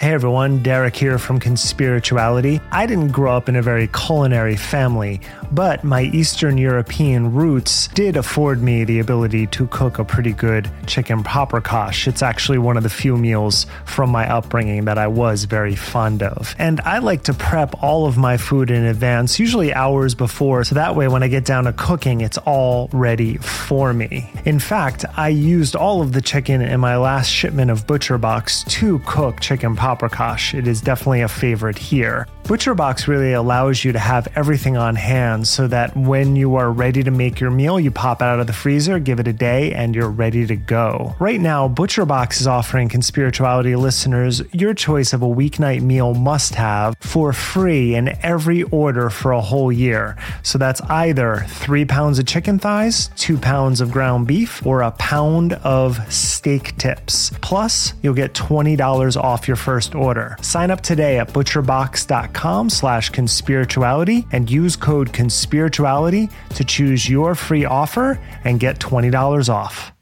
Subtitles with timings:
[0.00, 2.62] Hey everyone, Derek here from Conspirituality.
[2.70, 8.16] I didn't grow up in a very culinary family, but my Eastern European roots did
[8.16, 12.06] afford me the ability to cook a pretty good chicken paprikash.
[12.06, 16.22] It's actually one of the few meals from my upbringing that I was very fond
[16.22, 16.54] of.
[16.60, 20.76] And I like to prep all of my food in advance, usually hours before, so
[20.76, 24.30] that way when I get down to cooking, it's all ready for me.
[24.44, 28.62] In fact, I used all of the chicken in my last shipment of Butcher Box
[28.68, 30.52] to cook chicken paprikash paprikash.
[30.52, 32.26] It is definitely a favorite here.
[32.48, 37.02] ButcherBox really allows you to have everything on hand so that when you are ready
[37.02, 39.94] to make your meal, you pop out of the freezer, give it a day, and
[39.94, 41.14] you're ready to go.
[41.20, 46.94] Right now, ButcherBox is offering Conspirituality listeners your choice of a weeknight meal must have
[47.00, 50.16] for free in every order for a whole year.
[50.42, 54.92] So that's either three pounds of chicken thighs, two pounds of ground beef, or a
[54.92, 57.30] pound of steak tips.
[57.42, 60.38] Plus, you'll get $20 off your first order.
[60.40, 67.34] Sign up today at butcherbox.com patreon.com slash conspirituality and use code conspirituality to choose your
[67.34, 69.92] free offer and get $20 off.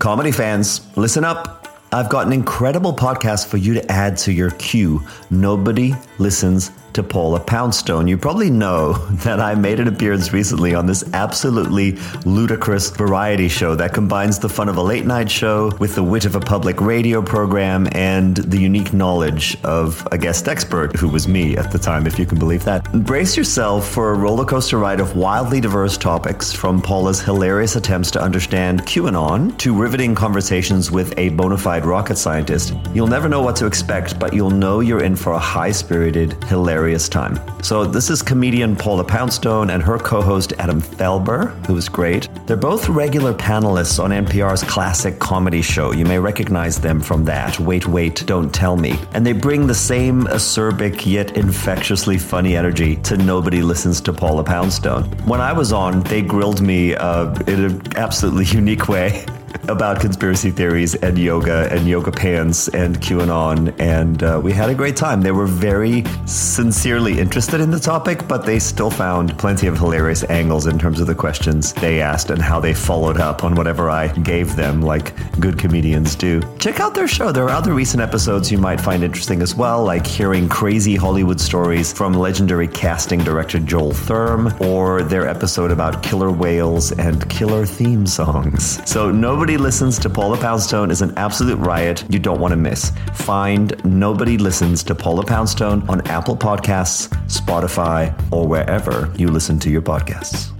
[0.00, 1.60] Comedy fans, listen up.
[1.92, 5.00] I've got an incredible podcast for you to add to your queue.
[5.30, 8.08] Nobody listens to Paula Poundstone.
[8.08, 8.92] You probably know
[9.24, 11.92] that I made an appearance recently on this absolutely
[12.24, 16.24] ludicrous variety show that combines the fun of a late night show with the wit
[16.24, 21.28] of a public radio program and the unique knowledge of a guest expert who was
[21.28, 22.90] me at the time, if you can believe that.
[23.04, 28.10] Brace yourself for a roller coaster ride of wildly diverse topics from Paula's hilarious attempts
[28.12, 32.72] to understand QAnon to riveting conversations with a bona fide rocket scientist.
[32.94, 35.72] You'll never know what to expect, but you'll know you're in for a high
[36.04, 37.40] spirited, hilarious time.
[37.62, 42.28] So, this is comedian Paula Poundstone and her co host Adam Felber, who is great.
[42.46, 45.92] They're both regular panelists on NPR's classic comedy show.
[45.92, 47.58] You may recognize them from that.
[47.58, 48.98] Wait, wait, don't tell me.
[49.14, 54.44] And they bring the same acerbic yet infectiously funny energy to Nobody Listens to Paula
[54.44, 55.04] Poundstone.
[55.24, 59.24] When I was on, they grilled me uh, in an absolutely unique way.
[59.68, 63.74] About conspiracy theories and yoga and yoga pants and QAnon.
[63.80, 65.20] And uh, we had a great time.
[65.20, 70.24] They were very sincerely interested in the topic, but they still found plenty of hilarious
[70.24, 73.90] angles in terms of the questions they asked and how they followed up on whatever
[73.90, 76.42] I gave them, like good comedians do.
[76.58, 77.32] Check out their show.
[77.32, 81.40] There are other recent episodes you might find interesting as well, like hearing crazy Hollywood
[81.40, 87.66] stories from legendary casting director Joel Thurm, or their episode about killer whales and killer
[87.66, 88.80] theme songs.
[88.88, 92.56] So nobody Nobody Listens to Paula Poundstone is an absolute riot you don't want to
[92.56, 92.92] miss.
[93.12, 99.68] Find Nobody Listens to Paula Poundstone on Apple Podcasts, Spotify, or wherever you listen to
[99.68, 100.50] your podcasts.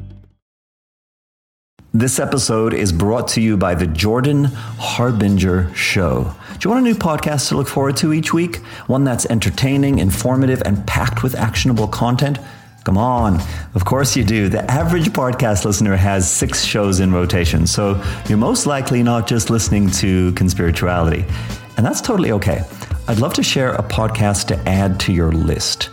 [1.95, 6.35] This episode is brought to you by the Jordan Harbinger Show.
[6.59, 8.57] Do you want a new podcast to look forward to each week?
[8.87, 12.39] One that's entertaining, informative, and packed with actionable content?
[12.85, 13.41] Come on.
[13.75, 14.51] Of course you do.
[14.51, 17.67] The average podcast listener has six shows in rotation.
[17.67, 21.29] So you're most likely not just listening to conspirituality.
[21.79, 22.63] And that's totally okay.
[23.09, 25.91] I'd love to share a podcast to add to your list.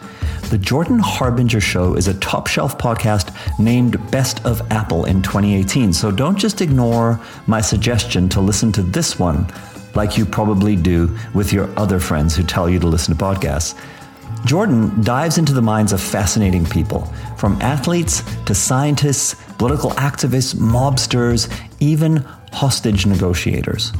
[0.49, 5.93] The Jordan Harbinger Show is a top shelf podcast named Best of Apple in 2018.
[5.93, 9.47] So don't just ignore my suggestion to listen to this one
[9.95, 13.79] like you probably do with your other friends who tell you to listen to podcasts.
[14.45, 17.05] Jordan dives into the minds of fascinating people,
[17.37, 22.17] from athletes to scientists, political activists, mobsters, even
[22.51, 23.93] hostage negotiators.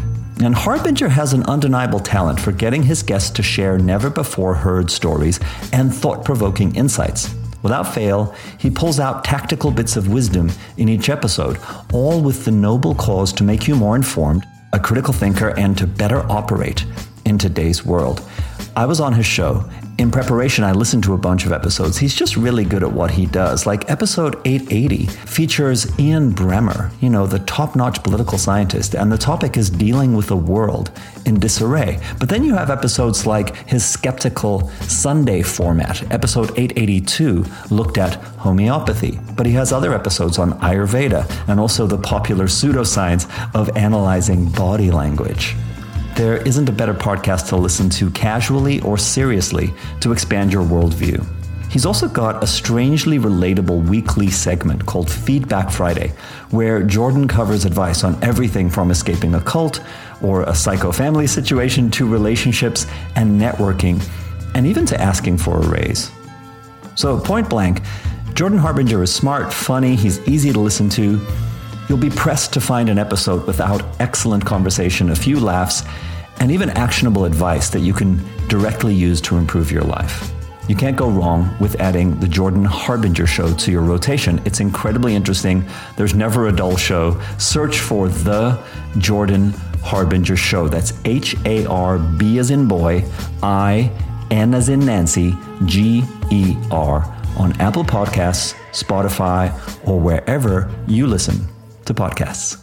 [0.44, 4.90] And Harbinger has an undeniable talent for getting his guests to share never before heard
[4.90, 5.40] stories
[5.72, 7.34] and thought provoking insights.
[7.62, 11.60] Without fail, he pulls out tactical bits of wisdom in each episode,
[11.94, 15.86] all with the noble cause to make you more informed, a critical thinker, and to
[15.86, 16.86] better operate
[17.26, 18.28] in today's world.
[18.76, 19.66] I was on his show.
[19.98, 21.98] In preparation, I listened to a bunch of episodes.
[21.98, 23.66] He's just really good at what he does.
[23.66, 29.18] Like episode 880 features Ian Bremmer, you know, the top notch political scientist, and the
[29.18, 30.90] topic is dealing with a world
[31.26, 32.00] in disarray.
[32.20, 36.10] But then you have episodes like his skeptical Sunday format.
[36.12, 41.98] Episode 882 looked at homeopathy, but he has other episodes on Ayurveda and also the
[41.98, 45.56] popular pseudoscience of analyzing body language.
[46.16, 51.26] There isn't a better podcast to listen to casually or seriously to expand your worldview.
[51.72, 56.10] He's also got a strangely relatable weekly segment called Feedback Friday,
[56.50, 59.80] where Jordan covers advice on everything from escaping a cult
[60.22, 62.86] or a psycho family situation to relationships
[63.16, 64.06] and networking,
[64.54, 66.12] and even to asking for a raise.
[66.96, 67.82] So, point blank,
[68.34, 71.26] Jordan Harbinger is smart, funny, he's easy to listen to.
[71.92, 75.84] You'll be pressed to find an episode without excellent conversation, a few laughs,
[76.40, 80.32] and even actionable advice that you can directly use to improve your life.
[80.70, 84.42] You can't go wrong with adding the Jordan Harbinger show to your rotation.
[84.46, 85.66] It's incredibly interesting.
[85.98, 87.20] There's never a dull show.
[87.38, 88.58] Search for the
[88.98, 89.52] Jordan
[89.84, 90.70] Harbinger show.
[90.70, 93.04] That's H A R B as in boy,
[93.44, 93.92] I
[94.32, 95.36] N as in Nancy,
[95.66, 97.04] G E R
[97.36, 99.52] on Apple Podcasts, Spotify,
[99.86, 101.50] or wherever you listen
[101.86, 102.62] to podcasts.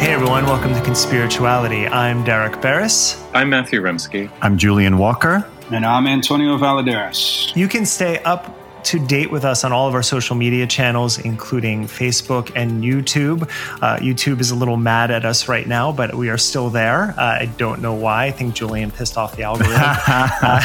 [0.00, 0.44] Hey everyone.
[0.44, 1.90] Welcome to Conspirituality.
[1.90, 3.22] I'm Derek Beres.
[3.32, 4.30] I'm Matthew Remski.
[4.42, 5.48] I'm Julian Walker.
[5.70, 7.56] And I'm Antonio Valladares.
[7.56, 11.18] You can stay up to date with us on all of our social media channels,
[11.18, 13.42] including Facebook and YouTube.
[13.82, 17.14] Uh, YouTube is a little mad at us right now, but we are still there.
[17.18, 18.26] Uh, I don't know why.
[18.26, 19.74] I think Julian pissed off the algorithm.
[19.80, 20.60] uh,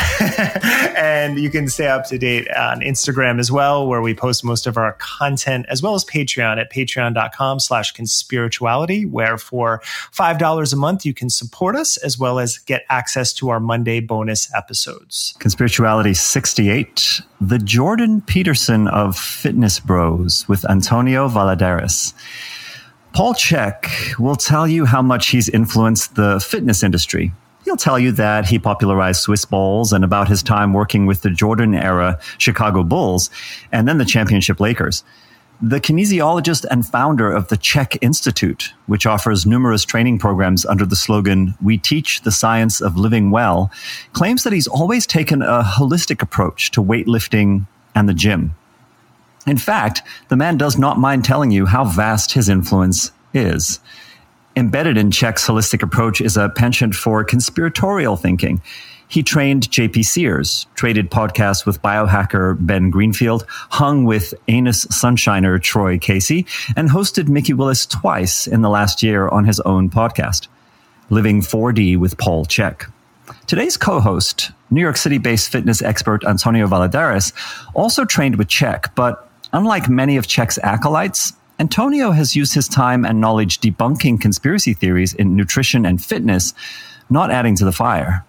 [0.98, 4.68] and you can stay up to date on Instagram as well, where we post most
[4.68, 9.80] of our content, as well as Patreon at patreon.com slash conspirituality, where for
[10.14, 14.00] $5 a month, you can support us as well as get access to our Monday
[14.00, 15.34] bonus episodes.
[15.40, 22.14] Conspirituality 68, the Jordan Peterson of Fitness Bros with Antonio Valladares.
[23.14, 27.32] Paul Chek will tell you how much he's influenced the fitness industry.
[27.64, 31.30] He'll tell you that he popularized Swiss balls and about his time working with the
[31.30, 33.30] Jordan era Chicago Bulls
[33.72, 35.04] and then the championship Lakers.
[35.62, 40.96] The kinesiologist and founder of the Chek Institute, which offers numerous training programs under the
[40.96, 43.70] slogan, We Teach the Science of Living Well,
[44.14, 48.56] claims that he's always taken a holistic approach to weightlifting and the gym.
[49.46, 53.82] In fact, the man does not mind telling you how vast his influence is.
[54.56, 58.62] Embedded in Chek's holistic approach is a penchant for conspiratorial thinking.
[59.10, 65.98] He trained JP Sears, traded podcasts with biohacker Ben Greenfield, hung with anus sunshiner Troy
[65.98, 66.46] Casey,
[66.76, 70.48] and hosted Mikki Willis twice in the last year on his own podcast,
[71.10, 72.92] Living 4D with Paul Chek.
[73.48, 77.34] Today's co host, New York City based fitness expert Antonio Valladares,
[77.74, 83.06] also trained with Chek, but unlike many of Chek's acolytes, Antonio has used his time
[83.06, 86.54] and knowledge debunking conspiracy theories in nutrition and fitness,
[87.10, 88.24] not adding to the fire.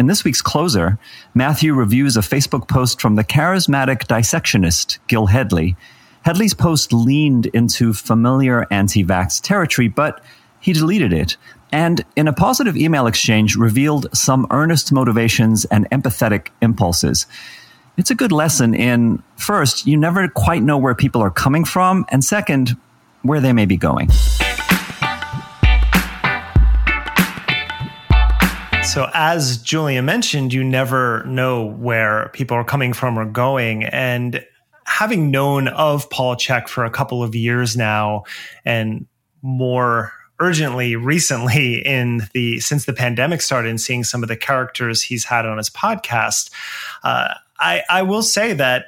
[0.00, 0.98] In this week's closer,
[1.34, 5.76] Matthew reviews a Facebook post from the charismatic dissectionist Gil Hedley.
[6.24, 10.24] Hedley's post leaned into familiar anti vax territory, but
[10.58, 11.36] he deleted it
[11.70, 17.26] and in a positive email exchange revealed some earnest motivations and empathetic impulses.
[17.98, 22.06] It's a good lesson in first, you never quite know where people are coming from,
[22.08, 22.74] and second,
[23.20, 24.08] where they may be going.
[28.90, 33.84] So, as Julia mentioned, you never know where people are coming from or going.
[33.84, 34.44] And
[34.84, 38.24] having known of Paul Chek for a couple of years now
[38.64, 39.06] and
[39.42, 45.02] more urgently recently in the since the pandemic started and seeing some of the characters
[45.02, 46.50] he's had on his podcast.
[47.04, 48.86] Uh, I, I will say that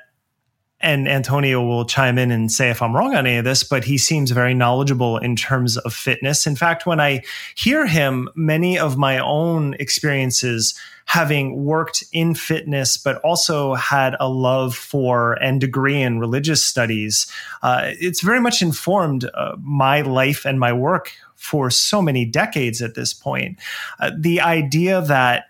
[0.83, 3.85] and Antonio will chime in and say if I'm wrong on any of this, but
[3.85, 6.47] he seems very knowledgeable in terms of fitness.
[6.47, 7.23] In fact, when I
[7.55, 10.75] hear him, many of my own experiences
[11.07, 17.27] having worked in fitness, but also had a love for and degree in religious studies,
[17.63, 22.81] uh, it's very much informed uh, my life and my work for so many decades
[22.81, 23.59] at this point.
[23.99, 25.47] Uh, the idea that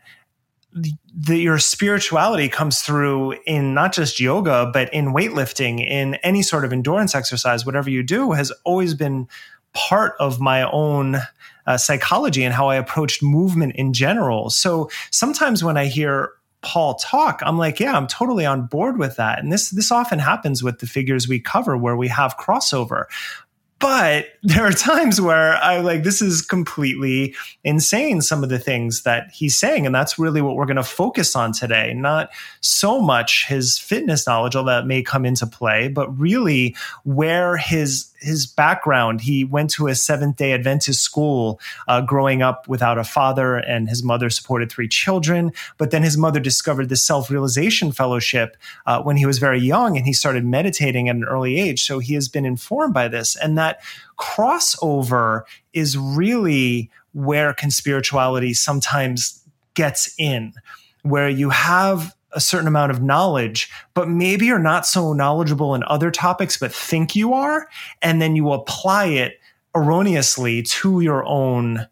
[0.75, 6.65] the, your spirituality comes through in not just yoga, but in weightlifting, in any sort
[6.65, 9.29] of endurance exercise, whatever you do, has always been
[9.75, 11.17] part of my own
[11.67, 14.51] uh, psychology and how I approached movement in general.
[14.51, 19.17] So sometimes when I hear Paul talk, I'm like, yeah, I'm totally on board with
[19.17, 19.41] that.
[19.41, 23.05] And this this often happens with the figures we cover where we have crossover.
[23.83, 27.35] But there are times where I'm like, this is completely
[27.65, 29.87] insane, some of the things that he's saying.
[29.87, 31.93] And that's really what we're going to focus on today.
[31.93, 37.57] Not so much his fitness knowledge, although that may come into play, but really where
[37.57, 39.21] his his background.
[39.21, 43.89] He went to a Seventh Day Adventist school, uh, growing up without a father, and
[43.89, 45.53] his mother supported three children.
[45.79, 49.97] But then his mother discovered the Self Realization Fellowship uh, when he was very young,
[49.97, 51.83] and he started meditating at an early age.
[51.83, 53.81] So he has been informed by this, and that
[54.19, 59.43] crossover is really where conspirituality sometimes
[59.75, 60.55] gets in,
[61.03, 65.83] where you have a certain amount of knowledge, but maybe you're not so knowledgeable in
[65.85, 67.69] other topics, but think you are.
[68.01, 69.41] And then you apply it
[69.75, 71.87] erroneously to your own,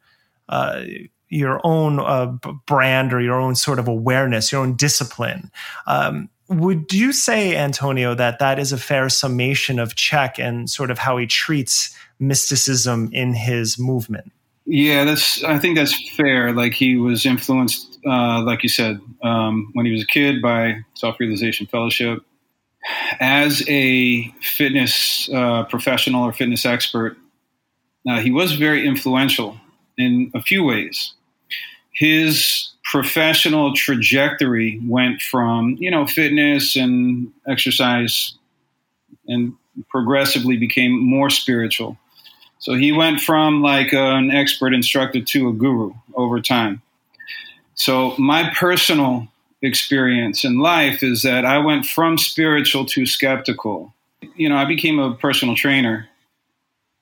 [0.48, 0.82] uh,
[1.28, 2.26] your own uh,
[2.66, 5.50] brand or your own sort of awareness, your own discipline.
[5.86, 10.90] Um, would you say, Antonio, that that is a fair summation of Chek and sort
[10.90, 14.32] of how he treats mysticism in his movement?
[14.66, 15.42] Yeah, that's.
[15.44, 16.52] I think that's fair.
[16.52, 20.84] Like he was influenced, uh, like you said, um, when he was a kid by
[20.94, 22.22] Self Realization Fellowship.
[23.20, 27.18] As a fitness uh, professional or fitness expert,
[28.08, 29.60] uh, he was very influential
[29.98, 31.12] in a few ways.
[31.92, 38.34] His professional trajectory went from you know fitness and exercise,
[39.28, 39.54] and
[39.90, 41.98] progressively became more spiritual
[42.60, 46.82] so he went from like an expert instructor to a guru over time.
[47.80, 49.26] So my personal
[49.62, 53.94] experience in life is that I went from spiritual to skeptical.
[54.36, 56.06] You know, I became a personal trainer.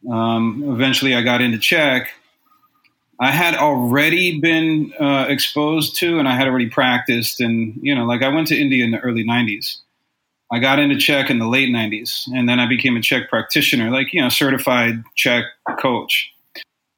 [0.09, 2.07] Um, eventually, I got into Chek.
[3.19, 8.05] I had already been uh, exposed to, and I had already practiced, and you know,
[8.05, 9.79] like I went to India in the early '90s.
[10.53, 13.91] I got into Chek in the late 90s, and then I became a Chek practitioner,
[13.91, 15.43] like, you know, certified Chek
[15.79, 16.33] coach.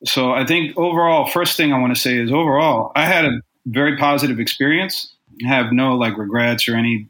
[0.04, 3.40] So I think overall, first thing I want to say is overall, I had a
[3.70, 5.12] very positive experience.
[5.46, 7.06] Have no like regrets or any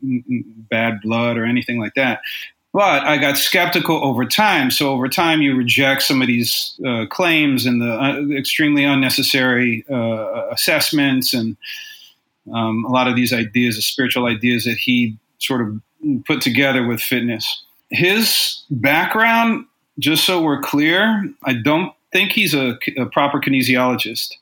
[0.71, 2.21] bad blood or anything like that.
[2.73, 4.71] But I got skeptical over time.
[4.71, 9.85] So over time, you reject some of these uh, claims and the uh, extremely unnecessary
[9.91, 11.57] uh, assessments and
[12.53, 15.81] um, a lot of these ideas, the spiritual ideas that he sort of
[16.27, 17.63] put together with fitness.
[17.91, 19.67] His background,
[19.99, 24.35] just so we're clear, I don't think he's a, a proper kinesiologist.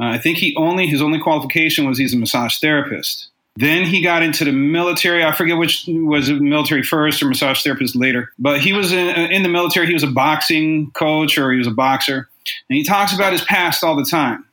[0.00, 3.28] Uh, I think he only his only qualification was he's a massage therapist.
[3.56, 5.24] Then he got into the military.
[5.24, 8.32] I forget which was military first or massage therapist later.
[8.38, 9.86] But he was in, in the military.
[9.86, 12.28] He was a boxing coach or he was a boxer,
[12.68, 14.46] and he talks about his past all the time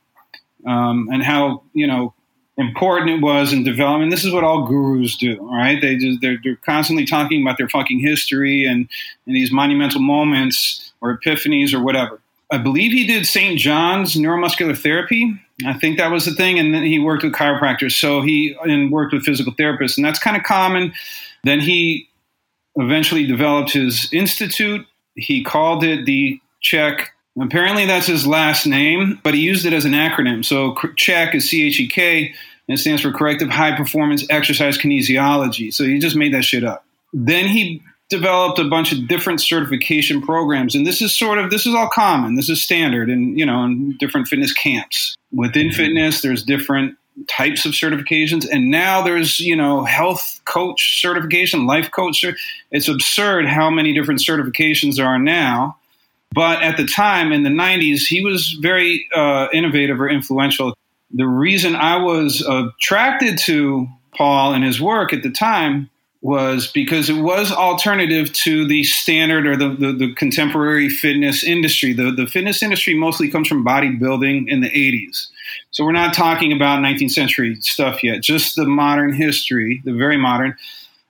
[0.66, 2.12] um, and how you know
[2.58, 4.10] important it was in development.
[4.10, 5.80] This is what all gurus do, right?
[5.80, 8.88] They just they're, they're constantly talking about their fucking history and,
[9.26, 12.20] and these monumental moments or epiphanies or whatever.
[12.50, 13.58] I believe he did St.
[13.58, 15.38] John's neuromuscular therapy.
[15.66, 17.92] I think that was the thing, and then he worked with chiropractors.
[17.92, 20.92] So he and worked with physical therapists, and that's kind of common.
[21.44, 22.08] Then he
[22.76, 24.86] eventually developed his institute.
[25.14, 27.08] He called it the Chek
[27.40, 30.44] Apparently, that's his last name, but he used it as an acronym.
[30.44, 34.76] So CHEK is C H E K, and it stands for Corrective High Performance Exercise
[34.76, 35.72] Kinesiology.
[35.72, 36.84] So he just made that shit up.
[37.12, 41.66] Then he developed a bunch of different certification programs, and this is sort of this
[41.66, 42.36] is all common.
[42.36, 45.16] This is standard, in you know, in different fitness camps.
[45.32, 46.96] Within fitness, there's different
[47.28, 52.24] types of certifications and now there's you know health coach certification life coach
[52.70, 55.76] it's absurd how many different certifications there are now
[56.34, 60.74] but at the time in the 90s, he was very uh, innovative or influential.
[61.12, 65.88] The reason I was attracted to Paul and his work at the time
[66.20, 71.92] was because it was alternative to the standard or the, the, the contemporary fitness industry.
[71.92, 75.28] The, the fitness industry mostly comes from bodybuilding in the 80s.
[75.70, 80.16] So we're not talking about 19th century stuff yet, just the modern history, the very
[80.16, 80.56] modern,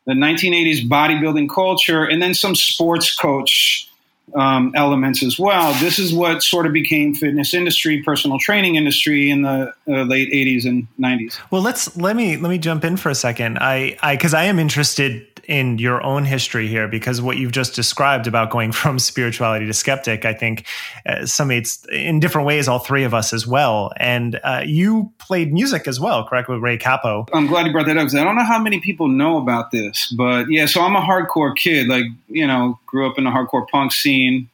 [0.04, 3.87] the 1980s bodybuilding culture, and then some sports coach
[4.34, 5.72] um, elements as well.
[5.80, 10.30] This is what sort of became fitness industry, personal training industry in the uh, late
[10.30, 11.38] 80s and 90s.
[11.50, 13.58] Well, let's let me let me jump in for a second.
[13.60, 17.74] I I because I am interested in your own history here because what you've just
[17.74, 20.66] described about going from spirituality to skeptic, I think
[21.06, 23.90] uh, summates in different ways all three of us as well.
[23.96, 27.86] And uh, you played music as well, correct, with Ray Cappo I'm glad you brought
[27.86, 30.82] that up because I don't know how many people know about this, but yeah, so
[30.82, 31.88] I'm a hardcore kid.
[31.88, 34.48] Like, you know, grew up in the hardcore punk scene.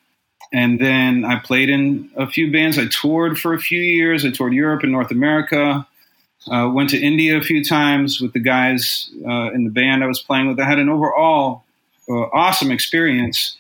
[0.53, 2.79] And then I played in a few bands.
[2.79, 4.25] I toured for a few years.
[4.25, 5.85] I toured Europe and North America.
[6.51, 10.07] Uh, went to India a few times with the guys uh, in the band I
[10.07, 10.61] was playing with.
[10.61, 11.65] I had an overall
[12.09, 13.57] uh, awesome experience.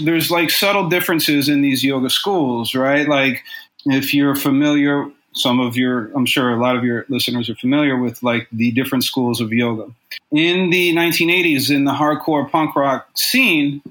[0.00, 3.08] There's like subtle differences in these yoga schools, right?
[3.08, 3.42] Like
[3.86, 7.96] if you're familiar, some of your, I'm sure a lot of your listeners are familiar
[7.96, 9.90] with like the different schools of yoga.
[10.30, 13.82] In the 1980s, in the hardcore punk rock scene,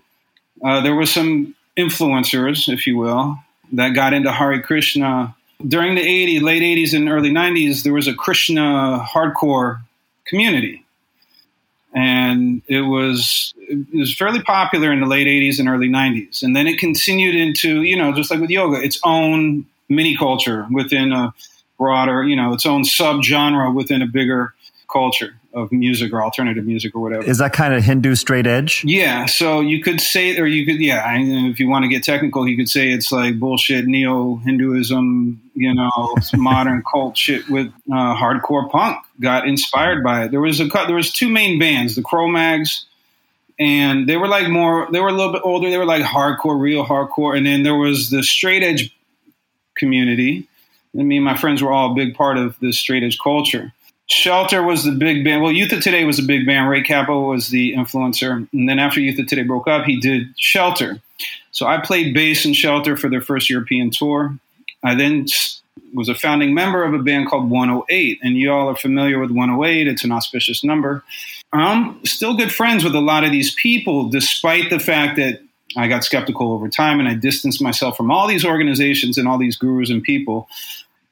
[0.63, 3.37] uh, there were some influencers, if you will,
[3.73, 5.35] that got into Hare Krishna
[5.65, 9.81] during the 80s, late 80s and early 90s, there was a Krishna hardcore
[10.25, 10.85] community.
[11.93, 16.43] And it was it was fairly popular in the late 80s and early 90s.
[16.43, 20.67] And then it continued into, you know, just like with yoga, its own mini culture
[20.69, 21.33] within a
[21.77, 24.53] broader, you know, its own subgenre within a bigger
[24.91, 27.23] culture of music or alternative music or whatever.
[27.23, 28.83] Is that kind of Hindu straight edge?
[28.85, 29.25] Yeah.
[29.25, 32.47] So you could say, or you could, yeah, I, if you want to get technical,
[32.47, 38.15] you could say it's like bullshit neo Hinduism, you know, modern cult shit with uh,
[38.15, 38.97] hardcore punk.
[39.19, 40.31] Got inspired by it.
[40.31, 42.85] There was a there was two main bands, the Cro-Mags,
[43.57, 44.87] and they were like more.
[44.91, 45.71] They were a little bit older.
[45.71, 47.35] They were like hardcore, real hardcore.
[47.35, 48.95] And then there was the straight edge
[49.75, 50.47] community.
[50.93, 53.73] And me and my friends were all a big part of the straight edge culture.
[54.09, 55.43] Shelter was the big band.
[55.43, 56.69] Well, Youth of Today was a big band.
[56.69, 58.47] Ray Cappo was the influencer.
[58.53, 61.01] And then after Youth of Today broke up, he did Shelter.
[61.51, 64.37] So I played bass in Shelter for their first European tour.
[64.83, 65.25] I then
[65.93, 68.19] was a founding member of a band called 108.
[68.23, 69.87] And you all are familiar with 108.
[69.87, 71.03] It's an auspicious number.
[71.51, 75.41] I'm still good friends with a lot of these people, despite the fact that
[75.75, 79.37] I got skeptical over time and I distanced myself from all these organizations and all
[79.37, 80.47] these gurus and people.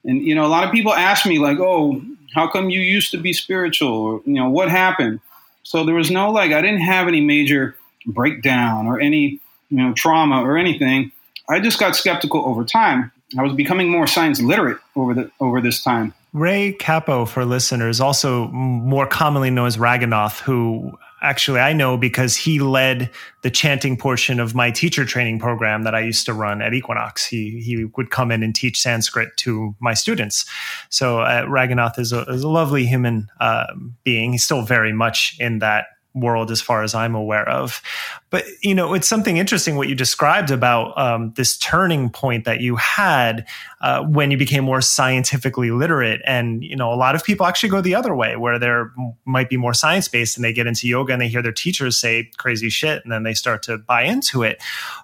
[0.05, 2.01] And, you know, a lot of people ask me, like, oh,
[2.33, 3.91] how come you used to be spiritual?
[3.91, 5.19] Or, you know, what happened?
[5.63, 9.93] So there was no, like, I didn't have any major breakdown or any, you know,
[9.93, 11.11] trauma or anything.
[11.49, 13.11] I just got skeptical over time.
[13.37, 16.13] I was becoming more science literate over the over this time.
[16.33, 22.35] Ray Cappo, for listeners, also more commonly known as Raghunath, who actually I know because
[22.35, 23.09] he led
[23.41, 27.25] the chanting portion of my teacher training program that I used to run at Equinox.
[27.25, 30.45] He he would come in and teach Sanskrit to my students.
[30.89, 33.65] So uh, Raghunath is a, is a lovely human uh,
[34.03, 34.33] being.
[34.33, 37.81] He's still very much in that world as far as I'm aware of.
[38.29, 42.61] But, you know, it's something interesting what you described about um, this turning point that
[42.61, 43.45] you had
[43.81, 46.21] uh, when you became more scientifically literate.
[46.25, 48.91] And, you know, a lot of people actually go the other way where they're
[49.25, 51.97] might be more science based and they get into yoga and they hear their teachers
[51.97, 54.61] say crazy shit and then they start to buy into it.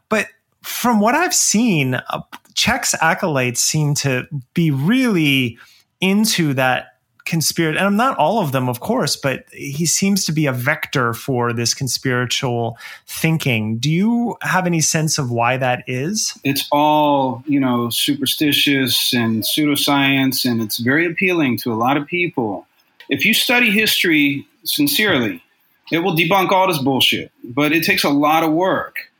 [0.10, 0.28] But
[0.64, 2.22] from what I've seen, uh,
[2.54, 5.58] Chek's acolytes seem to be really
[6.00, 6.88] into that
[7.26, 10.52] conspiracy and I'm not all of them of course but he seems to be a
[10.52, 13.78] vector for this conspiritual thinking.
[13.78, 16.38] Do you have any sense of why that is?
[16.44, 22.08] It's all you know superstitious and pseudoscience and it's very appealing to a lot of
[22.08, 22.68] people.
[23.10, 25.44] If you study history sincerely
[25.92, 29.12] it will debunk all this bullshit but it takes a lot of work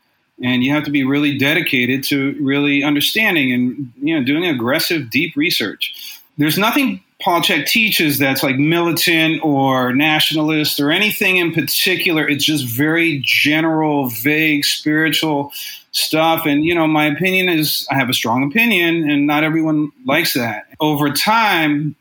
[0.42, 5.10] and you have to be really dedicated to really understanding and you know doing aggressive
[5.10, 6.20] deep research.
[6.38, 12.28] There's nothing Paul Chek teaches that's like militant or nationalist or anything in particular.
[12.28, 15.52] It's just very general, vague, spiritual
[15.92, 16.46] stuff.
[16.46, 20.34] And, you know, my opinion is I have a strong opinion, and not everyone likes
[20.34, 20.66] that.
[20.80, 21.94] Over time,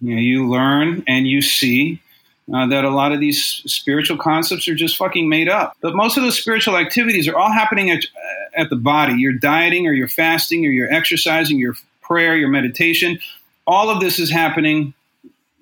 [0.00, 2.00] you know, you learn and you see
[2.54, 5.76] uh, that a lot of these spiritual concepts are just fucking made up.
[5.80, 8.04] But most of the spiritual activities are all happening at,
[8.54, 9.14] at the body.
[9.14, 13.18] You're dieting or you're fasting or you're exercising, your prayer, your meditation
[13.68, 14.94] all of this is happening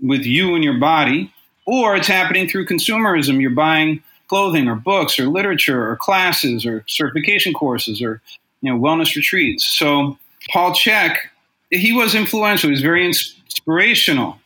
[0.01, 1.33] with you and your body,
[1.67, 3.41] or it's happening through consumerism.
[3.41, 8.23] You're buying clothing or books or literature or classes or certification courses or
[8.63, 9.65] you know wellness retreats.
[9.65, 10.17] So
[10.51, 11.17] Paul Chek,
[11.71, 12.69] he was influential.
[12.69, 14.39] He was very inspirational.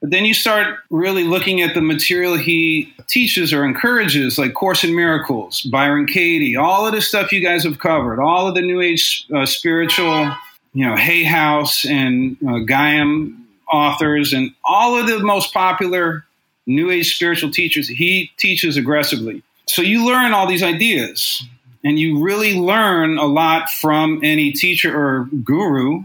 [0.00, 4.84] But then you start really looking at the material he teaches or encourages, like Course
[4.84, 8.60] in Miracles, Byron Katie, all of the stuff you guys have covered, all of the
[8.60, 10.30] New Age uh, spiritual
[10.74, 13.36] you know, Hay House and uh, Gaiam
[13.72, 16.24] authors and all of the most popular
[16.66, 19.42] New Age spiritual teachers, he teaches aggressively.
[19.66, 21.42] So you learn all these ideas
[21.84, 26.04] and you really learn a lot from any teacher or guru.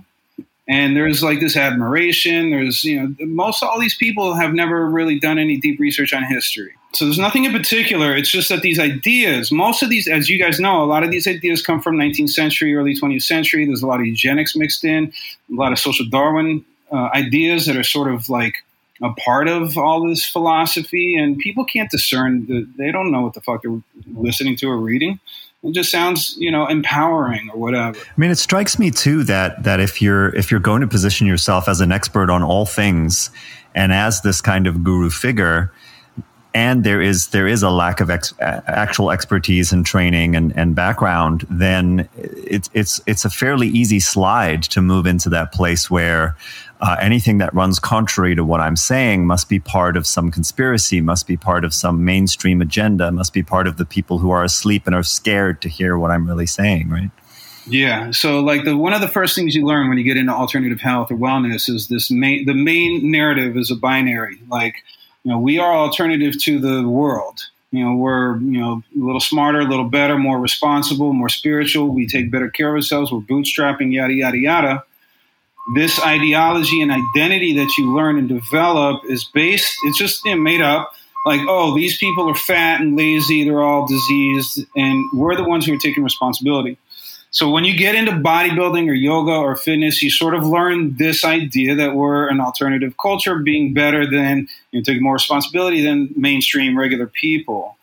[0.67, 2.51] And there's like this admiration.
[2.51, 6.23] There's, you know, most all these people have never really done any deep research on
[6.23, 6.73] history.
[6.93, 8.15] So there's nothing in particular.
[8.15, 11.11] It's just that these ideas, most of these, as you guys know, a lot of
[11.11, 13.65] these ideas come from 19th century, early 20th century.
[13.65, 15.13] There's a lot of eugenics mixed in,
[15.51, 18.55] a lot of social Darwin uh, ideas that are sort of like
[19.01, 22.45] a part of all this philosophy, and people can't discern.
[22.47, 23.81] The, they don't know what the fuck they're
[24.13, 25.19] listening to or reading.
[25.63, 27.97] It just sounds, you know, empowering or whatever.
[27.99, 31.27] I mean, it strikes me too that that if you're if you're going to position
[31.27, 33.29] yourself as an expert on all things,
[33.75, 35.71] and as this kind of guru figure
[36.53, 40.73] and there is there is a lack of ex, actual expertise and training and, and
[40.75, 46.35] background, then it's it's it's a fairly easy slide to move into that place where
[46.81, 51.01] uh, anything that runs contrary to what I'm saying must be part of some conspiracy,
[51.01, 54.43] must be part of some mainstream agenda, must be part of the people who are
[54.43, 57.11] asleep and are scared to hear what I'm really saying, right?
[57.67, 58.09] Yeah.
[58.11, 60.81] So, like the one of the first things you learn when you get into alternative
[60.81, 64.83] health or wellness is this main the main narrative is a binary, like
[65.23, 67.41] you know, we are alternative to the world.
[67.71, 71.89] You know, we're you know a little smarter, a little better, more responsible, more spiritual.
[71.89, 73.11] We take better care of ourselves.
[73.11, 74.83] We're bootstrapping, yada yada yada.
[75.75, 80.41] this ideology and identity that you learn and develop is based, it's just you know,
[80.41, 80.93] made up.
[81.25, 85.65] Like, oh, these people are fat and lazy, they're all diseased, and we're the ones
[85.65, 86.77] who are taking responsibility.
[87.31, 91.23] So when you get into bodybuilding or yoga or fitness, you sort of learn this
[91.23, 96.09] idea that we're an alternative culture, being better than you know, taking more responsibility than
[96.15, 97.77] mainstream regular people.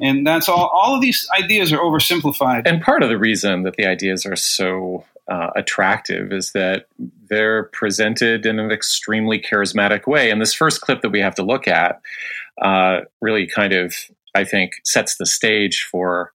[0.00, 0.70] And that's all.
[0.72, 2.62] All of these ideas are oversimplified.
[2.66, 6.86] And part of the reason that the ideas are so uh, attractive is that
[7.28, 10.30] they're presented in an extremely charismatic way.
[10.30, 12.00] And this first clip that we have to look at
[12.62, 13.94] uh, really kind of,
[14.34, 16.32] I think, sets the stage for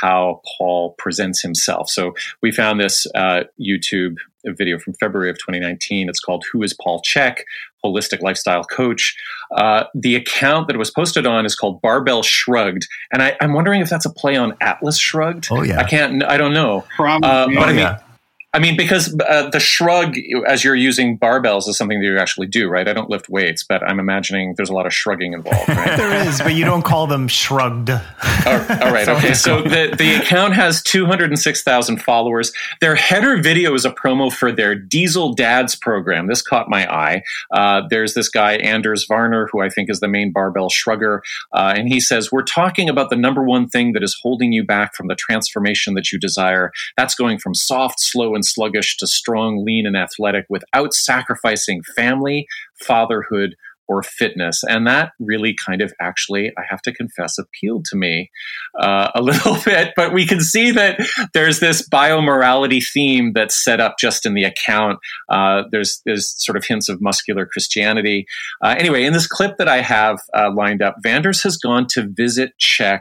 [0.00, 1.88] how Paul presents himself.
[1.90, 6.08] So we found this uh, YouTube video from February of 2019.
[6.08, 7.40] It's called Who is Paul Chek?
[7.84, 9.16] Holistic Lifestyle Coach.
[9.56, 12.86] Uh, the account that it was posted on is called Barbell Shrugged.
[13.12, 15.48] And I, am wondering if that's a play on Atlas Shrugged.
[15.50, 15.80] Oh, yeah.
[15.80, 16.84] I can't, I don't know.
[16.94, 17.28] Probably.
[17.28, 18.00] Uh, but I mean, yeah.
[18.52, 22.48] I mean, because uh, the shrug, as you're using barbells, is something that you actually
[22.48, 22.88] do, right?
[22.88, 25.96] I don't lift weights, but I'm imagining there's a lot of shrugging involved, right?
[25.96, 27.90] there is, but you don't call them shrugged.
[27.90, 28.00] all,
[28.46, 29.34] all right, okay.
[29.34, 32.52] So the, the account has 206,000 followers.
[32.80, 36.26] Their header video is a promo for their Diesel Dads program.
[36.26, 37.22] This caught my eye.
[37.52, 41.20] Uh, there's this guy, Anders Varner, who I think is the main barbell shrugger.
[41.52, 44.64] Uh, and he says, We're talking about the number one thing that is holding you
[44.64, 46.72] back from the transformation that you desire.
[46.96, 51.82] That's going from soft, slow, and and sluggish to strong, lean, and athletic without sacrificing
[51.94, 52.46] family,
[52.86, 53.54] fatherhood,
[53.90, 54.62] or fitness.
[54.62, 58.30] And that really kind of actually, I have to confess, appealed to me
[58.80, 59.94] uh, a little bit.
[59.96, 61.00] But we can see that
[61.34, 65.00] there's this biomorality theme that's set up just in the account.
[65.28, 68.26] Uh, there's, there's sort of hints of muscular Christianity.
[68.62, 72.06] Uh, anyway, in this clip that I have uh, lined up, Vanders has gone to
[72.08, 73.00] visit Chek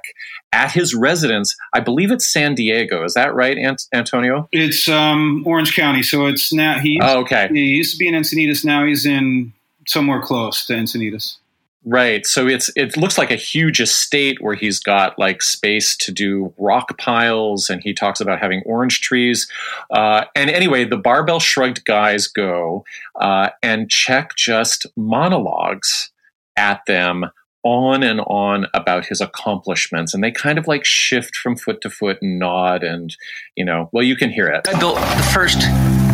[0.52, 1.56] at his residence.
[1.72, 3.04] I believe it's San Diego.
[3.04, 4.50] Is that right, Ant- Antonio?
[4.52, 6.02] It's um, Orange County.
[6.02, 7.00] So it's now he.
[7.00, 7.48] Oh, okay.
[7.54, 8.66] He used to be in Encinitas.
[8.66, 9.54] Now he's in
[9.90, 11.38] somewhere close to Encinitas.
[11.86, 12.26] Right.
[12.26, 16.54] So it's it looks like a huge estate where he's got like space to do
[16.58, 19.50] rock piles, and he talks about having orange trees.
[19.90, 22.84] Uh, and anyway, the barbell shrugged guys go,
[23.20, 26.12] uh, and Chek just monologues
[26.58, 27.32] at them
[27.64, 31.90] on and on about his accomplishments and they kind of like shift from foot to
[31.90, 33.18] foot and nod and
[33.58, 35.64] you know well you can hear it i built the first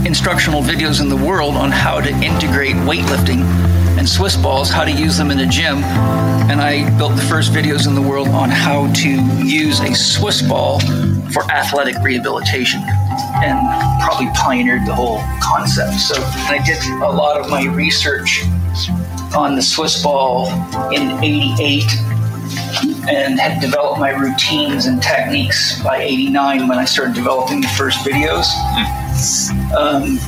[0.08, 3.44] instructional videos in the world on how to integrate weightlifting
[3.98, 5.78] and Swiss balls, how to use them in the gym.
[6.50, 9.10] And I built the first videos in the world on how to
[9.44, 10.80] use a Swiss ball
[11.32, 12.82] for athletic rehabilitation
[13.44, 13.60] and
[14.02, 15.94] probably pioneered the whole concept.
[15.94, 18.44] So I did a lot of my research
[19.36, 20.48] on the Swiss ball
[20.92, 21.84] in 88
[23.10, 28.00] and had developed my routines and techniques by 89 when I started developing the first
[28.00, 28.46] videos.
[29.76, 30.20] Um,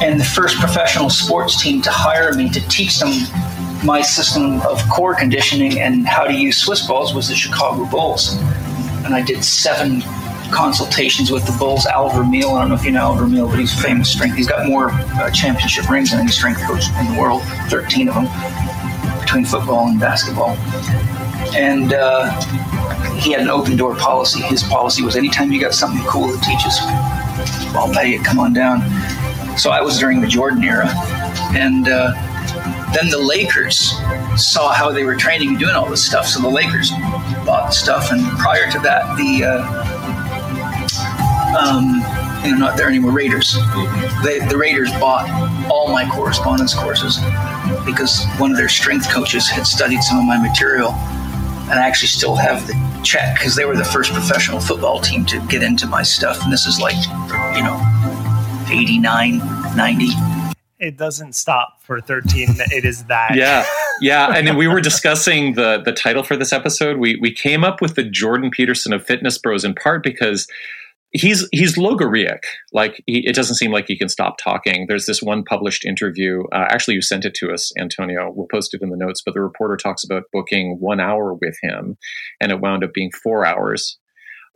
[0.00, 3.12] and the first professional sports team to hire me to teach them
[3.84, 8.36] my system of core conditioning and how to use Swiss balls was the Chicago Bulls.
[9.04, 10.02] And I did seven
[10.52, 11.86] consultations with the Bulls.
[11.86, 14.36] Al Vermeil, I don't know if you know Al Vermeil, but he's a famous strength.
[14.36, 18.14] He's got more uh, championship rings than any strength coach in the world, 13 of
[18.14, 20.50] them, between football and basketball.
[21.54, 22.30] And uh,
[23.16, 24.42] he had an open door policy.
[24.42, 26.78] His policy was anytime you got something cool to teach us,
[27.74, 28.80] I'll pay it, come on down.
[29.56, 30.88] So I was during the Jordan era.
[31.54, 32.12] And uh,
[32.94, 33.92] then the Lakers
[34.36, 36.26] saw how they were training and doing all this stuff.
[36.26, 36.90] So the Lakers
[37.44, 38.10] bought the stuff.
[38.12, 39.62] And prior to that, the, uh,
[41.58, 42.02] um,
[42.44, 43.54] you know, not there anymore, Raiders.
[44.24, 45.28] They, the Raiders bought
[45.70, 47.18] all my correspondence courses
[47.84, 50.90] because one of their strength coaches had studied some of my material.
[51.70, 55.24] And I actually still have the check because they were the first professional football team
[55.26, 56.42] to get into my stuff.
[56.42, 56.96] And this is like,
[57.56, 57.80] you know,
[58.72, 59.38] 89,
[59.76, 60.06] 90.
[60.78, 62.48] It doesn't stop for 13.
[62.72, 63.34] it is that.
[63.34, 63.64] Yeah.
[64.00, 64.34] Yeah.
[64.34, 66.96] And then we were discussing the the title for this episode.
[66.96, 70.48] We we came up with the Jordan Peterson of Fitness Bros in part because
[71.12, 72.40] he's he's logorrheic.
[72.72, 74.86] Like he, it doesn't seem like he can stop talking.
[74.88, 76.42] There's this one published interview.
[76.52, 78.32] Uh, actually, you sent it to us, Antonio.
[78.34, 79.22] We'll post it in the notes.
[79.24, 81.96] But the reporter talks about booking one hour with him,
[82.40, 83.98] and it wound up being four hours.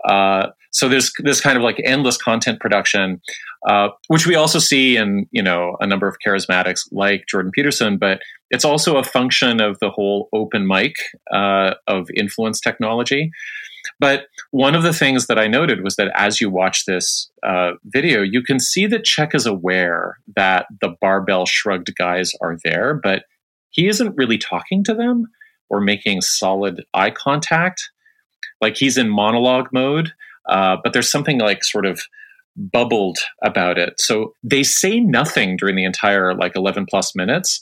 [0.04, 3.18] Uh, so there's this kind of like endless content production,
[3.66, 7.96] uh, which we also see in you know a number of charismatics like Jordan Peterson,
[7.96, 10.94] but it's also a function of the whole open mic
[11.32, 13.30] uh, of influence technology.
[13.98, 17.72] But one of the things that I noted was that as you watch this uh,
[17.86, 23.00] video, you can see that Chek is aware that the barbell shrugged guys are there,
[23.02, 23.22] but
[23.70, 25.28] he isn't really talking to them
[25.70, 27.88] or making solid eye contact.
[28.60, 30.12] Like he's in monologue mode,
[30.48, 32.00] uh, but there's something like sort of
[32.56, 34.00] bubbled about it.
[34.00, 37.60] So they say nothing during the entire like 11 plus minutes.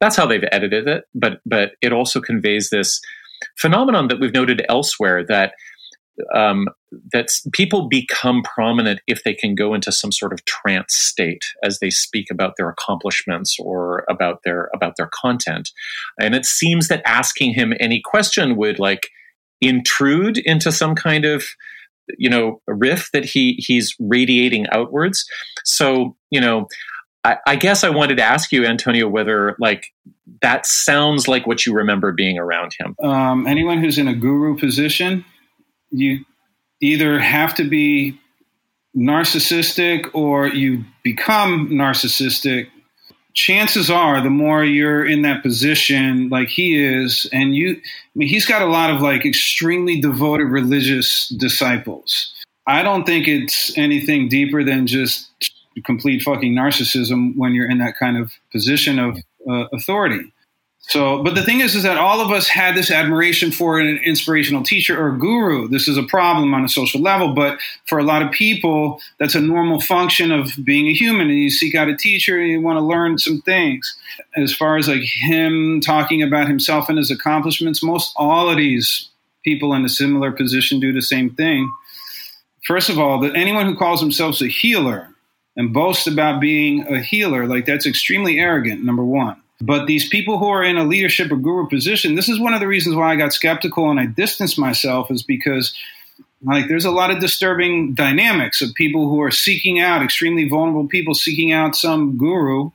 [0.00, 3.00] That's how they've edited it, but but it also conveys this
[3.56, 5.52] phenomenon that we've noted elsewhere that
[6.34, 6.68] um,
[7.12, 11.80] that people become prominent if they can go into some sort of trance state as
[11.80, 15.70] they speak about their accomplishments or about their about their content
[16.20, 19.08] and it seems that asking him any question would like
[19.60, 21.44] intrude into some kind of
[22.18, 25.24] you know riff that he he's radiating outwards.
[25.64, 26.66] So you know
[27.24, 29.86] I, I guess i wanted to ask you antonio whether like
[30.42, 32.94] that sounds like what you remember being around him.
[33.02, 35.24] Um, anyone who's in a guru position
[35.90, 36.24] you
[36.80, 38.18] either have to be
[38.96, 42.68] narcissistic or you become narcissistic
[43.34, 48.28] chances are the more you're in that position like he is and you i mean
[48.28, 52.32] he's got a lot of like extremely devoted religious disciples.
[52.66, 55.28] I don't think it's anything deeper than just
[55.84, 59.18] complete fucking narcissism when you're in that kind of position of
[59.50, 60.32] uh, authority
[60.88, 63.96] so, but the thing is, is that all of us had this admiration for an
[64.04, 65.66] inspirational teacher or guru.
[65.66, 69.34] This is a problem on a social level, but for a lot of people, that's
[69.34, 71.30] a normal function of being a human.
[71.30, 73.96] And you seek out a teacher and you want to learn some things.
[74.36, 79.08] As far as like him talking about himself and his accomplishments, most all of these
[79.42, 81.70] people in a similar position do the same thing.
[82.66, 85.08] First of all, that anyone who calls themselves a healer
[85.56, 89.40] and boasts about being a healer, like that's extremely arrogant, number one.
[89.60, 92.60] But these people who are in a leadership or guru position, this is one of
[92.60, 95.74] the reasons why I got skeptical and I distanced myself, is because
[96.42, 100.86] like there's a lot of disturbing dynamics of people who are seeking out extremely vulnerable
[100.86, 102.70] people seeking out some guru.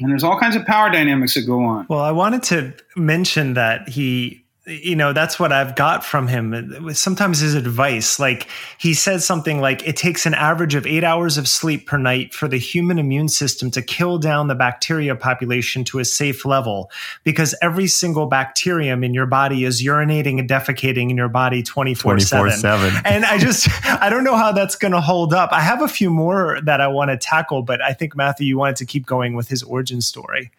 [0.00, 1.86] And there's all kinds of power dynamics that go on.
[1.88, 6.94] Well i wanted to mention that he you know that's what i've got from him.
[6.94, 11.38] Sometimes his advice like he says something like it takes an average of eight hours
[11.38, 15.84] of sleep per night for the human immune system to kill down the bacteria population
[15.84, 16.90] to a safe level
[17.24, 22.20] because every single bacterium in your body is urinating and defecating in your body 24
[22.20, 25.50] 7 and i just i don't know how that's going to hold up.
[25.52, 28.58] I have a few more that i want to tackle but i think matthew you
[28.58, 30.50] wanted to keep going with his origin story.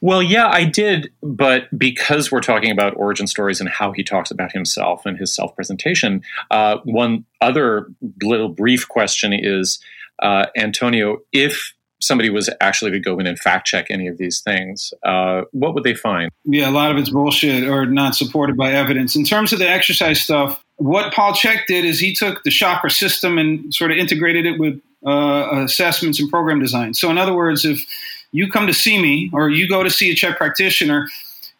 [0.00, 4.04] Well yeah i did but because we're talking about origin story stories and how he
[4.04, 6.22] talks about himself and his self presentation.
[6.50, 7.88] Uh, one other
[8.22, 9.80] little brief question is
[10.20, 14.40] uh, Antonio, if somebody was actually to go in and fact check any of these
[14.40, 16.30] things, uh, what would they find?
[16.44, 19.16] Yeah, a lot of it's bullshit or not supported by evidence.
[19.16, 22.90] In terms of the exercise stuff, what Paul Chek did is he took the chakra
[22.90, 26.94] system and sort of integrated it with uh, assessments and program design.
[26.94, 27.84] So, in other words, if
[28.30, 31.08] you come to see me or you go to see a Chek practitioner,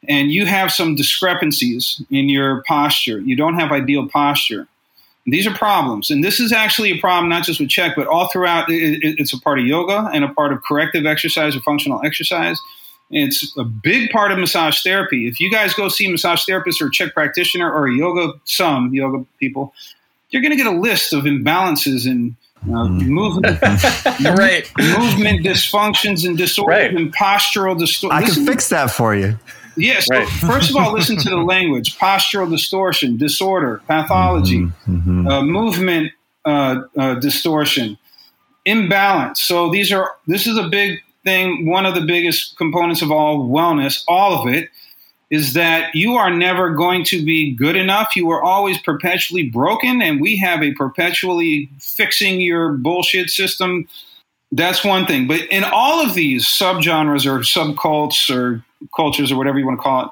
[0.08, 4.66] and you have some discrepancies in your posture, you don't have ideal posture.
[5.24, 6.10] These are problems.
[6.10, 8.64] And this is actually a problem not just with Chek, but all throughout.
[8.68, 12.58] It's a part of yoga and a part of corrective exercise or functional exercise.
[13.10, 15.28] It's a big part of massage therapy.
[15.28, 18.32] If you guys go see a massage therapist or a Chek practitioner or a yoga,
[18.44, 19.74] some yoga people,
[20.30, 23.06] you're going to get a list of imbalances in uh, mm.
[23.06, 23.60] movement,
[24.38, 24.70] right.
[24.78, 26.94] movement dysfunctions and disorders right.
[26.94, 28.16] and postural distortion.
[28.16, 29.38] I can fix that for you.
[29.76, 30.08] Yes.
[30.10, 30.28] Right.
[30.28, 35.28] first of all, listen to the language: postural distortion, disorder, pathology, mm-hmm, mm-hmm.
[35.28, 36.12] Uh, movement
[36.44, 37.98] uh, uh, distortion,
[38.64, 39.42] imbalance.
[39.42, 41.66] So these are this is a big thing.
[41.66, 44.68] One of the biggest components of all wellness, all of it,
[45.30, 48.14] is that you are never going to be good enough.
[48.14, 53.88] You are always perpetually broken, and we have a perpetually fixing your bullshit system.
[54.50, 55.26] That's one thing.
[55.26, 58.62] But in all of these subgenres or subcults or
[58.94, 60.10] cultures or whatever you want to call it,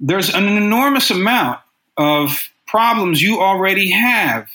[0.00, 1.60] there's an enormous amount
[1.96, 4.48] of problems you already have.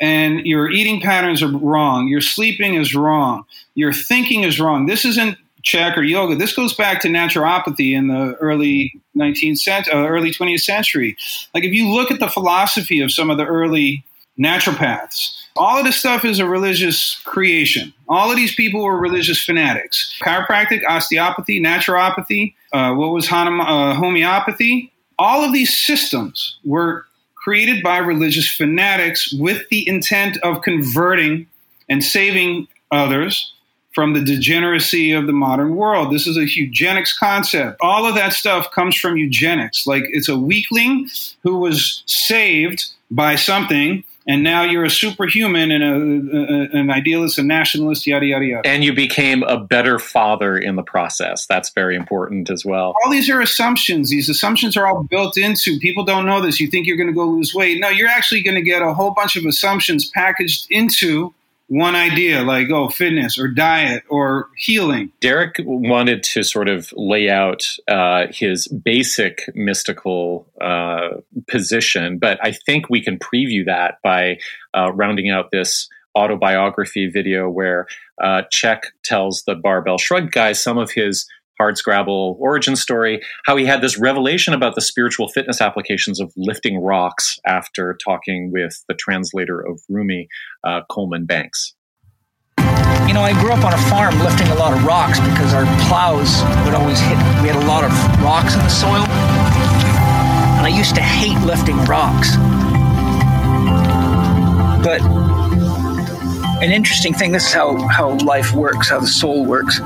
[0.00, 2.08] And your eating patterns are wrong.
[2.08, 3.44] Your sleeping is wrong.
[3.74, 4.86] Your thinking is wrong.
[4.86, 6.34] This isn't Chek or yoga.
[6.34, 11.16] This goes back to naturopathy in the early 19th century, uh, early 20th century.
[11.54, 14.04] Like if you look at the philosophy of some of the early
[14.38, 17.92] naturopaths, all of this stuff is a religious creation.
[18.08, 20.18] All of these people were religious fanatics.
[20.22, 24.92] Chiropractic, osteopathy, naturopathy, uh, what was uh, homeopathy?
[25.18, 31.46] All of these systems were created by religious fanatics with the intent of converting
[31.88, 33.52] and saving others
[33.94, 36.12] from the degeneracy of the modern world.
[36.12, 37.76] This is a eugenics concept.
[37.82, 39.86] All of that stuff comes from eugenics.
[39.86, 41.10] Like it's a weakling
[41.42, 47.38] who was saved by something and now you're a superhuman and a, a, an idealist,
[47.38, 48.68] a nationalist, yada yada yada.
[48.68, 51.46] And you became a better father in the process.
[51.46, 52.94] That's very important as well.
[53.04, 54.10] All these are assumptions.
[54.10, 55.78] These assumptions are all built into.
[55.78, 56.60] People don't know this.
[56.60, 57.80] You think you're going to go lose weight.
[57.80, 61.34] No, you're actually going to get a whole bunch of assumptions packaged into
[61.72, 65.10] one idea like oh fitness or diet or healing.
[65.20, 71.08] Derek wanted to sort of lay out uh, his basic mystical uh,
[71.48, 74.38] position but i think we can preview that by
[74.74, 77.86] uh, rounding out this autobiography video where
[78.22, 78.42] uh,
[79.02, 81.26] tells the barbell shrug guy some of his
[81.62, 86.78] hardscrabble origin story, how he had this revelation about the spiritual fitness applications of lifting
[86.78, 90.28] rocks after talking with the translator of Rumi,
[90.64, 91.74] uh, Coleman Barks.
[93.06, 95.64] You know, I grew up on a farm lifting a lot of rocks because our
[95.86, 97.90] plows would always hit, we had a lot of
[98.22, 99.04] rocks in the soil.
[100.56, 102.36] And I used to hate lifting rocks.
[104.82, 105.00] But
[106.62, 107.32] an interesting thing.
[107.32, 109.80] This is how, how life works, how the soul works.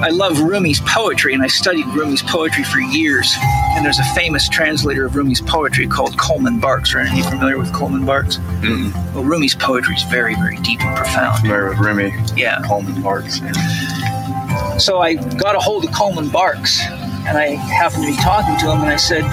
[0.00, 3.34] I love Rumi's poetry, and I studied Rumi's poetry for years.
[3.74, 6.94] And there's a famous translator of Rumi's poetry called Coleman Barks.
[6.94, 8.36] Are any familiar with Coleman Barks?
[8.36, 11.40] mm Well, Rumi's poetry is very, very deep and profound.
[11.40, 12.12] Familiar with Rumi?
[12.36, 12.62] Yeah.
[12.64, 13.40] Coleman Barks.
[14.82, 18.70] So I got a hold of Coleman Barks, and I happened to be talking to
[18.70, 19.24] him, and I said,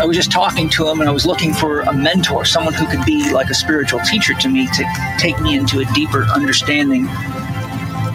[0.00, 2.86] I was just talking to him and I was looking for a mentor, someone who
[2.86, 7.06] could be like a spiritual teacher to me to take me into a deeper understanding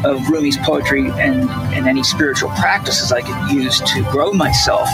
[0.05, 4.87] of Rumi's poetry and, and any spiritual practices I could use to grow myself.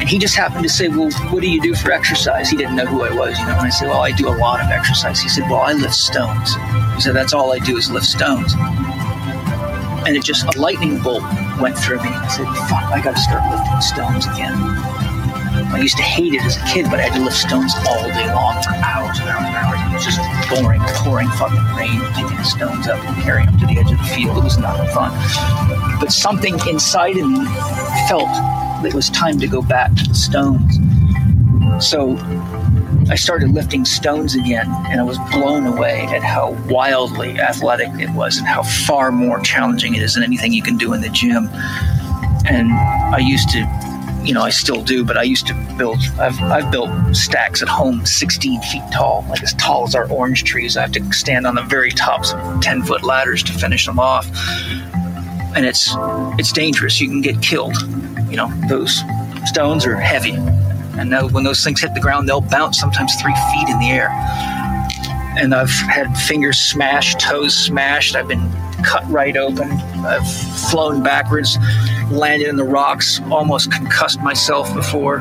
[0.00, 2.50] And he just happened to say, Well, what do you do for exercise?
[2.50, 3.52] He didn't know who I was, you know.
[3.52, 5.20] And I said, Well, I do a lot of exercise.
[5.20, 6.54] He said, Well, I lift stones.
[6.96, 8.54] He said, That's all I do is lift stones.
[10.04, 11.22] And it just, a lightning bolt
[11.60, 12.08] went through me.
[12.08, 14.58] I said, Fuck, I gotta start lifting stones again.
[15.72, 18.08] I used to hate it as a kid, but I had to lift stones all
[18.08, 19.80] day long for hours and hours and hours.
[19.92, 20.04] It was
[20.54, 24.04] boring, pouring fucking rain, picking stones up and carrying them to the edge of the
[24.14, 24.36] field.
[24.38, 25.12] It was not fun.
[26.00, 27.44] But something inside of me
[28.08, 28.28] felt
[28.84, 30.78] it was time to go back to the stones.
[31.80, 32.18] So
[33.08, 38.10] I started lifting stones again, and I was blown away at how wildly athletic it
[38.10, 41.08] was and how far more challenging it is than anything you can do in the
[41.08, 41.48] gym.
[42.44, 43.60] And I used to
[44.24, 47.68] you know, I still do, but I used to build, I've, I've built stacks at
[47.68, 50.76] home 16 feet tall, like as tall as our orange trees.
[50.76, 53.98] I have to stand on the very tops of 10 foot ladders to finish them
[53.98, 54.28] off.
[55.54, 55.94] And it's,
[56.38, 57.00] it's dangerous.
[57.00, 57.76] You can get killed.
[58.30, 59.02] You know, those
[59.46, 60.36] stones are heavy.
[60.98, 64.08] And when those things hit the ground, they'll bounce sometimes three feet in the air.
[65.38, 68.14] And I've had fingers smashed, toes smashed.
[68.14, 68.52] I've been
[68.84, 69.70] cut right open.
[70.04, 70.30] I've
[70.70, 71.56] flown backwards,
[72.12, 75.20] landed in the rocks, almost concussed myself before.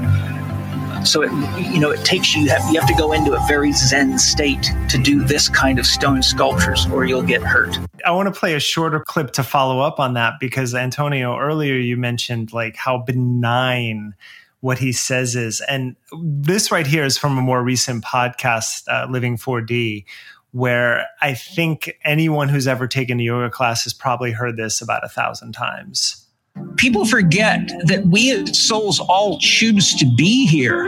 [1.03, 2.43] So it, you know, it takes you.
[2.43, 5.79] You have, you have to go into a very zen state to do this kind
[5.79, 7.77] of stone sculptures, or you'll get hurt.
[8.05, 11.75] I want to play a shorter clip to follow up on that because Antonio, earlier
[11.75, 14.13] you mentioned like how benign
[14.59, 19.07] what he says is, and this right here is from a more recent podcast, uh,
[19.09, 20.05] Living 4D,
[20.51, 25.03] where I think anyone who's ever taken a yoga class has probably heard this about
[25.03, 26.20] a thousand times.
[26.77, 30.85] People forget that we as souls all choose to be here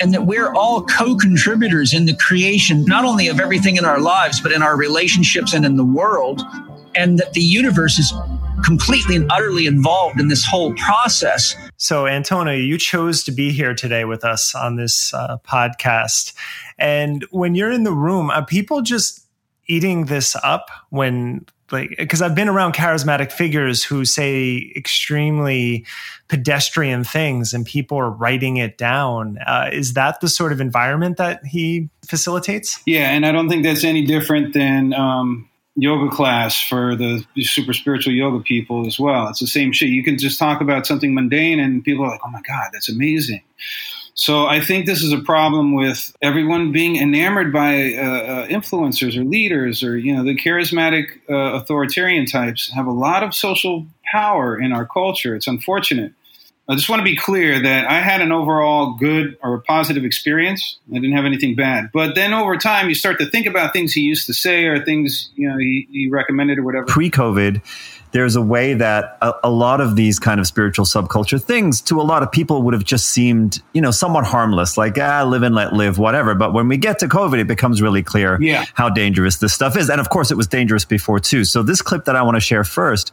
[0.00, 4.00] and that we're all co contributors in the creation, not only of everything in our
[4.00, 6.42] lives, but in our relationships and in the world,
[6.94, 8.12] and that the universe is
[8.64, 11.54] completely and utterly involved in this whole process.
[11.76, 16.34] So, Antonio, you chose to be here today with us on this uh, podcast.
[16.78, 19.26] And when you're in the room, are people just
[19.66, 25.84] eating this up when like because I've been around charismatic figures who say extremely
[26.28, 29.38] pedestrian things and people are writing it down.
[29.46, 32.80] Uh, is that the sort of environment that he facilitates?
[32.86, 37.72] Yeah, and I don't think that's any different than um, yoga class for the super
[37.72, 39.28] spiritual yoga people as well.
[39.28, 39.88] It's the same shit.
[39.88, 42.88] You can just talk about something mundane and people are like, "Oh my god, that's
[42.88, 43.42] amazing."
[44.14, 49.16] So I think this is a problem with everyone being enamored by uh, uh, influencers
[49.16, 53.86] or leaders or you know the charismatic uh, authoritarian types have a lot of social
[54.10, 55.34] power in our culture.
[55.34, 56.12] It's unfortunate.
[56.70, 60.78] I just want to be clear that I had an overall good or positive experience.
[60.90, 61.90] I didn't have anything bad.
[61.92, 64.84] But then over time, you start to think about things he used to say or
[64.84, 66.86] things you know he, he recommended or whatever.
[66.86, 67.60] Pre-COVID,
[68.12, 72.00] there's a way that a, a, lot of these kind of spiritual subculture things to
[72.00, 75.42] a lot of people would have just seemed, you know, somewhat harmless, like, ah, live
[75.42, 76.36] and let live, whatever.
[76.36, 78.64] But when we get to COVID, it becomes really clear yeah.
[78.74, 79.90] how dangerous this stuff is.
[79.90, 81.44] And of course, it was dangerous before too.
[81.44, 83.12] So this clip that I want to share first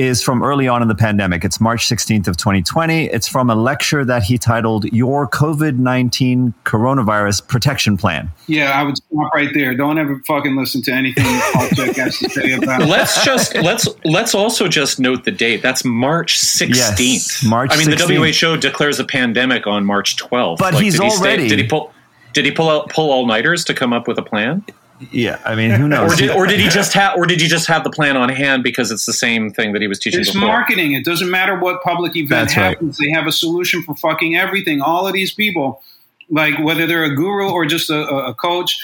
[0.00, 1.44] is from early on in the pandemic.
[1.44, 3.04] It's March 16th of 2020.
[3.10, 8.32] It's from a lecture that he titled Your COVID-19 Coronavirus Protection Plan.
[8.46, 9.74] Yeah, I would stop right there.
[9.74, 14.34] Don't ever fucking listen to anything Paul has to say about Let's just let's let's
[14.34, 15.60] also just note the date.
[15.60, 16.74] That's March 16th.
[16.74, 18.32] Yes, March I mean 16th.
[18.32, 20.56] the WHO declares a pandemic on March 12th.
[20.58, 21.92] But like, he's did he already stay, did he pull
[22.32, 24.64] Did he pull out pull all nighters to come up with a plan?
[25.10, 26.12] Yeah, I mean, who knows?
[26.12, 28.28] or, did, or did he just have, or did he just have the plan on
[28.28, 30.20] hand because it's the same thing that he was teaching?
[30.20, 30.48] It's before?
[30.48, 30.92] marketing.
[30.92, 32.64] It doesn't matter what public event That's right.
[32.74, 32.98] happens.
[32.98, 34.82] They have a solution for fucking everything.
[34.82, 35.82] All of these people,
[36.28, 38.78] like whether they're a guru or just a, a a coach.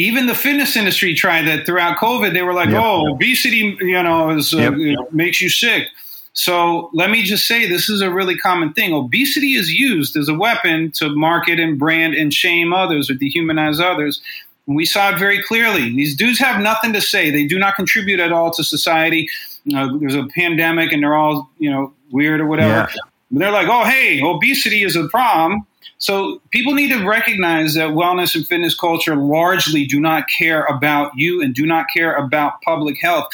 [0.00, 2.32] Even the fitness industry tried that throughout COVID.
[2.32, 2.80] They were like, Yep.
[2.80, 4.74] "Oh, obesity, you know, is, uh, Yep.
[4.76, 5.88] you know, makes you sick."
[6.34, 8.92] So let me just say, this is a really common thing.
[8.92, 13.80] Obesity is used as a weapon to market and brand and shame others or dehumanize
[13.80, 14.20] others.
[14.68, 15.90] And we saw it very clearly.
[15.96, 17.30] These dudes have nothing to say.
[17.30, 19.28] They do not contribute at all to society.
[19.74, 22.88] Uh, there's a pandemic, and they're all you know weird or whatever.
[22.90, 23.00] Yeah.
[23.30, 25.66] They're like, "Oh, hey, obesity is a problem."
[25.96, 31.12] So people need to recognize that wellness and fitness culture largely do not care about
[31.16, 33.26] you and do not care about public health.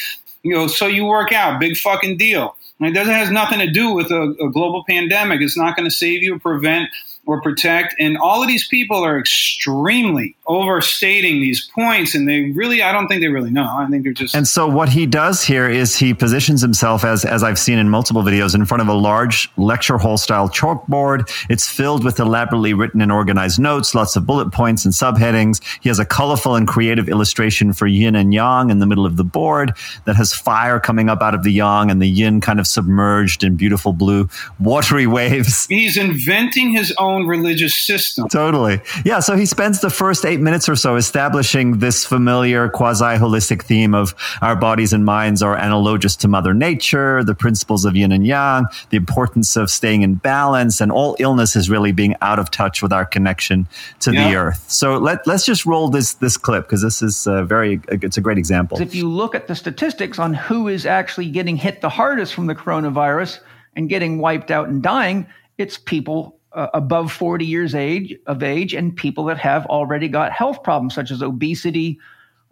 [0.43, 2.57] You know, so you work out, big fucking deal.
[2.80, 5.41] It doesn't has nothing to do with a, a global pandemic.
[5.41, 6.91] It's not going to save you or prevent
[7.27, 7.95] or protect.
[7.99, 13.09] And all of these people are extremely overstating these points, and they really, I don't
[13.09, 13.64] think they really know.
[13.64, 14.35] I think they're just.
[14.35, 17.89] And so what he does here is he positions himself as as I've seen in
[17.89, 21.31] multiple videos in front of a large lecture hall style chalkboard.
[21.49, 25.62] It's filled with elaborately written and organized notes, lots of bullet points and subheadings.
[25.81, 29.16] He has a colorful and creative illustration for yin and yang in the middle of
[29.16, 29.72] the board
[30.05, 33.45] that has fire coming up out of the yang and the yin kind of submerged
[33.45, 35.66] in beautiful blue watery waves.
[35.66, 38.28] He's inventing his own religious system.
[38.28, 38.80] Totally.
[39.04, 39.20] Yeah.
[39.20, 43.94] So he spends the first eight minutes or so establishing this familiar quasi holistic theme
[43.94, 48.26] of our bodies and minds are analogous to Mother Nature, the principles of yin and
[48.26, 52.50] yang, the importance of staying in balance, and all illness is really being out of
[52.50, 53.66] touch with our connection
[54.00, 54.64] to the earth.
[54.68, 58.20] So let, let's just roll this, this clip because this is uh, very, it's a
[58.20, 58.80] great example.
[58.80, 62.46] If you look at the statistics on who is actually getting hit the hardest from
[62.46, 63.40] the coronavirus
[63.76, 65.26] and getting wiped out and dying,
[65.58, 70.32] it's people uh, above 40 years age of age and people that have already got
[70.32, 71.98] health problems such as obesity,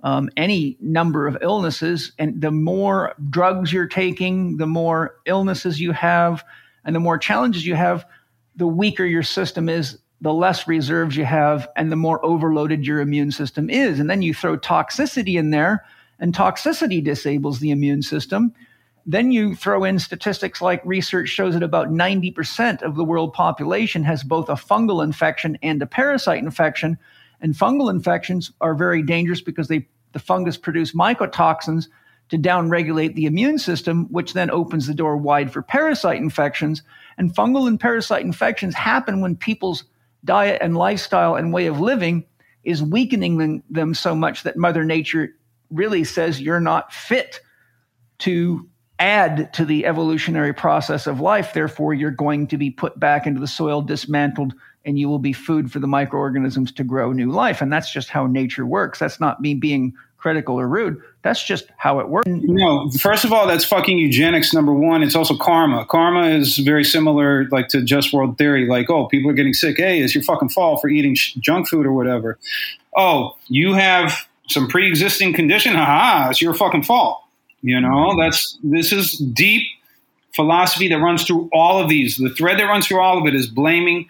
[0.03, 2.13] um, any number of illnesses.
[2.19, 6.45] And the more drugs you're taking, the more illnesses you have,
[6.85, 8.05] and the more challenges you have,
[8.57, 13.01] the weaker your system is, the less reserves you have, and the more overloaded your
[13.01, 13.99] immune system is.
[13.99, 15.85] And then you throw toxicity in there,
[16.19, 18.53] and toxicity disables the immune system.
[19.05, 24.05] Then you throw in statistics like research shows that about 90% of the world population
[24.05, 26.99] has both a fungal infection and a parasite infection.
[27.41, 31.89] And fungal infections are very dangerous because they the fungus produce mycotoxins
[32.29, 36.83] to downregulate the immune system, which then opens the door wide for parasite infections.
[37.19, 39.85] And fungal and parasite infections happen when people's
[40.25, 42.25] diet and lifestyle and way of living
[42.65, 45.35] is weakening them, them so much that Mother Nature
[45.71, 47.41] really says you're not fit
[48.19, 48.69] to
[49.03, 51.53] add to the evolutionary process of life.
[51.53, 55.33] Therefore, you're going to be put back into the soil, dismantled, and you will be
[55.33, 57.61] food for the microorganisms to grow new life.
[57.61, 59.01] And that's just how nature works.
[59.01, 61.03] That's not me being critical or rude.
[61.23, 62.29] That's just how it works.
[62.29, 64.55] No, first of all, that's fucking eugenics.
[64.55, 65.85] Number one, it's also karma.
[65.87, 68.69] Karma is very similar, like to just world theory.
[68.69, 69.79] Like, oh, people are getting sick.
[69.79, 72.39] Hey, it's your fucking fault for eating sh- junk food or whatever.
[72.97, 75.75] Oh, you have some pre-existing condition.
[75.75, 77.19] Haha, it's your fucking fault.
[77.63, 79.67] You know, that's this is deep
[80.35, 82.17] philosophy that runs through all of these.
[82.17, 84.09] The thread that runs through all of it is blaming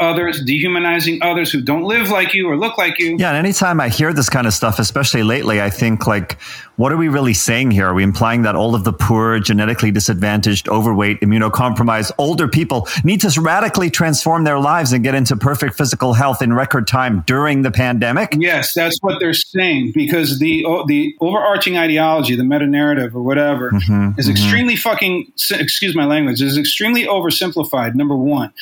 [0.00, 3.16] others, dehumanizing others who don't live like you or look like you.
[3.18, 6.40] Yeah, and anytime I hear this kind of stuff, especially lately, I think like,
[6.76, 7.88] what are we really saying here?
[7.88, 13.20] Are we implying that all of the poor, genetically disadvantaged, overweight, immunocompromised, older people need
[13.22, 17.62] to radically transform their lives and get into perfect physical health in record time during
[17.62, 18.36] the pandemic?
[18.38, 23.72] Yes, that's what they're saying because the the overarching ideology, the meta narrative or whatever,
[23.72, 24.30] mm-hmm, is mm-hmm.
[24.30, 25.32] extremely fucking.
[25.50, 26.40] Excuse my language.
[26.40, 27.94] Is extremely oversimplified.
[27.94, 28.52] Number one,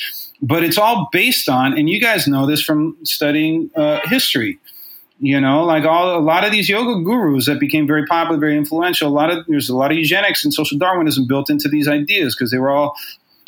[0.42, 4.58] but it's all based on, and you guys know this from studying uh, history.
[5.18, 8.56] You know, like all a lot of these yoga gurus that became very popular, very
[8.56, 9.08] influential.
[9.08, 12.34] A lot of there's a lot of eugenics and social Darwinism built into these ideas
[12.34, 12.96] because they were all,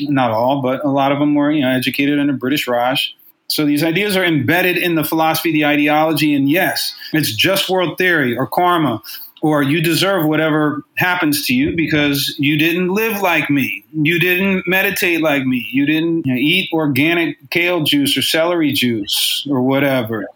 [0.01, 3.15] not all, but a lot of them were you know educated under British Raj.
[3.49, 7.99] So these ideas are embedded in the philosophy, the ideology, and yes, it's just world
[7.99, 9.03] theory or karma,
[9.43, 14.65] or you deserve whatever happens to you because you didn't live like me, you didn't
[14.67, 19.63] meditate like me, you didn't you know, eat organic kale juice or celery juice or
[19.63, 20.27] whatever.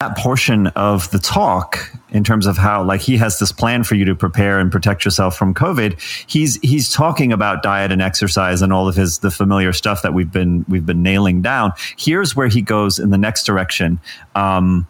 [0.00, 3.94] that portion of the talk in terms of how like he has this plan for
[3.94, 5.98] you to prepare and protect yourself from covid
[6.28, 10.12] he's he's talking about diet and exercise and all of his the familiar stuff that
[10.12, 11.72] we've been we've been nailing down.
[11.96, 13.98] Here's where he goes in the next direction.
[14.34, 14.86] Um,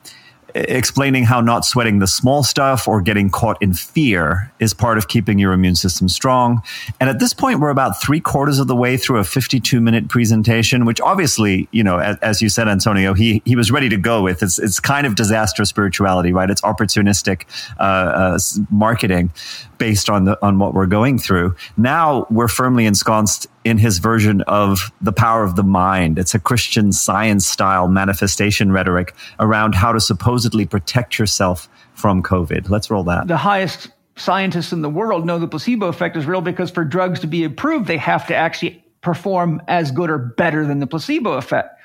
[0.54, 5.08] explaining how not sweating the small stuff or getting caught in fear is part of
[5.08, 6.62] keeping your immune system strong.
[7.00, 10.08] And at this point, we're about three quarters of the way through a 52 minute
[10.08, 13.96] presentation, which obviously, you know, as, as, you said, Antonio, he, he was ready to
[13.96, 14.42] go with.
[14.42, 16.48] It's, it's kind of disaster spirituality, right?
[16.48, 17.44] It's opportunistic
[17.78, 18.38] uh, uh,
[18.70, 19.32] marketing
[19.78, 21.54] based on the on what we're going through.
[21.76, 26.18] Now we're firmly ensconced in his version of the power of the mind.
[26.18, 32.68] It's a Christian science style manifestation rhetoric around how to supposedly protect yourself from COVID.
[32.68, 33.26] Let's roll that.
[33.26, 37.20] The highest scientists in the world know the placebo effect is real because for drugs
[37.20, 41.32] to be approved, they have to actually perform as good or better than the placebo
[41.32, 41.80] effect.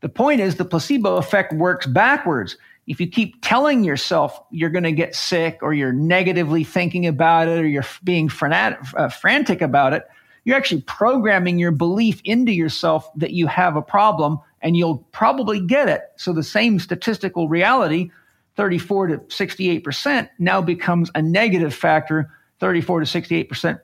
[0.00, 2.56] The point is the placebo effect works backwards.
[2.86, 7.48] If you keep telling yourself you're going to get sick or you're negatively thinking about
[7.48, 10.08] it or you're being uh, frantic about it,
[10.44, 15.60] you're actually programming your belief into yourself that you have a problem and you'll probably
[15.60, 16.02] get it.
[16.16, 18.10] So the same statistical reality,
[18.56, 23.80] 34 to 68%, now becomes a negative factor, 34 to 68%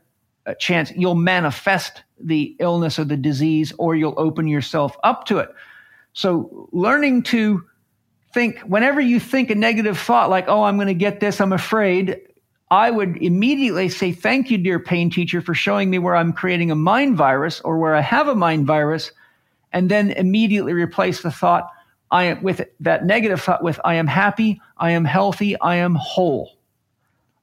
[0.47, 5.39] uh, chance you'll manifest the illness or the disease or you'll open yourself up to
[5.39, 5.53] it.
[6.13, 7.65] So learning to
[8.33, 11.53] think, whenever you think a negative thought like, oh, I'm going to get this, I'm
[11.53, 12.21] afraid,
[12.71, 16.71] I would immediately say, Thank you, dear pain teacher, for showing me where I'm creating
[16.71, 19.13] a mind virus or where I have a mind virus,
[19.73, 21.71] and then immediately replace the thought
[22.11, 25.95] I am with that negative thought with I am happy, I am healthy, I am
[25.95, 26.57] whole.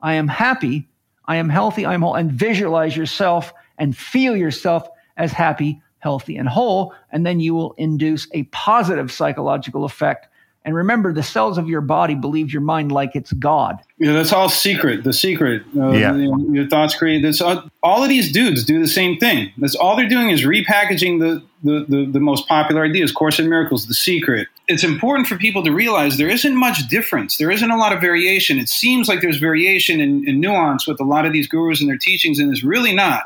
[0.02, 0.88] I am happy,
[1.26, 6.36] I am healthy, I am whole, and visualize yourself and feel yourself as happy, healthy,
[6.36, 10.28] and whole, and then you will induce a positive psychological effect
[10.66, 13.80] and remember, the cells of your body believe your mind like it's God.
[13.98, 15.04] Yeah, that's all secret.
[15.04, 15.64] The secret.
[15.76, 16.16] Uh, yeah.
[16.16, 17.42] You know, your thoughts create this.
[17.42, 19.52] Uh, all of these dudes do the same thing.
[19.58, 23.12] That's all they're doing is repackaging the, the, the, the most popular ideas.
[23.12, 24.48] Course in Miracles, The Secret.
[24.70, 27.38] It's important for people to realize there isn't much difference.
[27.38, 28.58] There isn't a lot of variation.
[28.58, 31.90] It seems like there's variation and, and nuance with a lot of these gurus and
[31.90, 33.24] their teachings, and it's really not.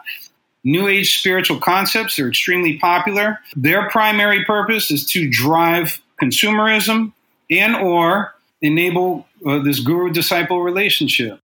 [0.64, 3.40] New Age spiritual concepts are extremely popular.
[3.56, 7.14] Their primary purpose is to drive consumerism
[7.50, 11.40] and or enable uh, this guru disciple relationship.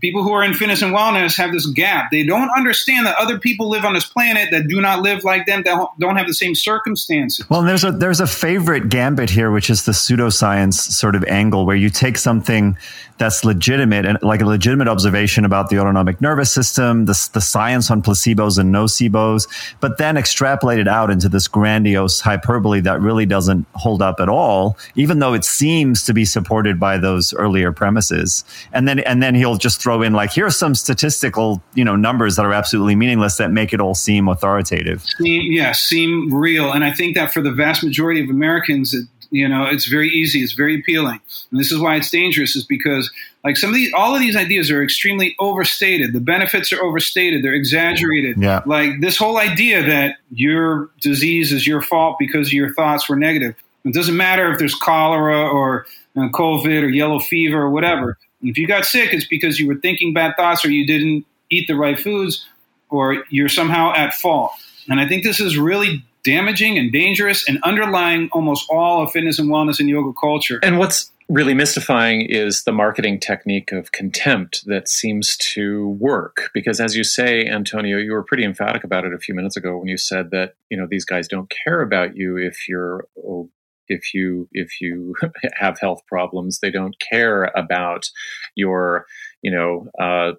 [0.00, 2.10] People who are in fitness and wellness have this gap.
[2.10, 5.46] They don't understand that other people live on this planet that do not live like
[5.46, 7.48] them, that don't have the same circumstances.
[7.48, 11.66] Well, there's a there's a favorite gambit here, which is the pseudoscience sort of angle,
[11.66, 12.76] where you take something
[13.18, 17.90] that's legitimate and like a legitimate observation about the autonomic nervous system, the, the science
[17.90, 19.46] on placebos and nocebos,
[19.80, 24.28] but then extrapolate it out into this grandiose hyperbole that really doesn't hold up at
[24.28, 28.44] all, even though it seems to be supported by those earlier premises.
[28.72, 31.96] And then, and then he'll just throw in like, here are some statistical, you know,
[31.96, 35.04] numbers that are absolutely meaningless that make it all seem authoritative.
[35.18, 36.72] Seem, yeah, seem real.
[36.72, 40.08] And I think that for the vast majority of Americans, it, you know, it's very
[40.08, 40.40] easy.
[40.42, 41.20] It's very appealing.
[41.50, 43.10] And this is why it's dangerous is because
[43.44, 46.12] like some of these, all of these ideas are extremely overstated.
[46.12, 47.44] The benefits are overstated.
[47.44, 48.36] They're exaggerated.
[48.38, 48.62] Yeah.
[48.66, 53.54] Like this whole idea that your disease is your fault because your thoughts were negative.
[53.84, 58.18] It doesn't matter if there's cholera or uh, COVID or yellow fever or whatever.
[58.48, 61.66] If you got sick, it's because you were thinking bad thoughts or you didn't eat
[61.66, 62.46] the right foods
[62.90, 64.52] or you're somehow at fault.
[64.88, 69.38] And I think this is really damaging and dangerous and underlying almost all of fitness
[69.38, 70.58] and wellness and yoga culture.
[70.62, 76.80] And what's really mystifying is the marketing technique of contempt that seems to work because
[76.80, 79.88] as you say antonio you were pretty emphatic about it a few minutes ago when
[79.88, 83.08] you said that you know these guys don't care about you if you're
[83.88, 85.14] if you if you
[85.54, 88.06] have health problems they don't care about
[88.54, 89.06] your
[89.42, 90.32] you know uh,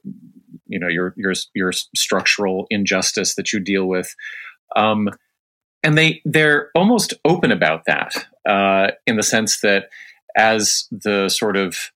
[0.68, 4.14] you know your your your structural injustice that you deal with.
[4.76, 5.10] Um,
[5.84, 9.86] and they they're almost open about that uh, in the sense that
[10.36, 11.91] as the sort of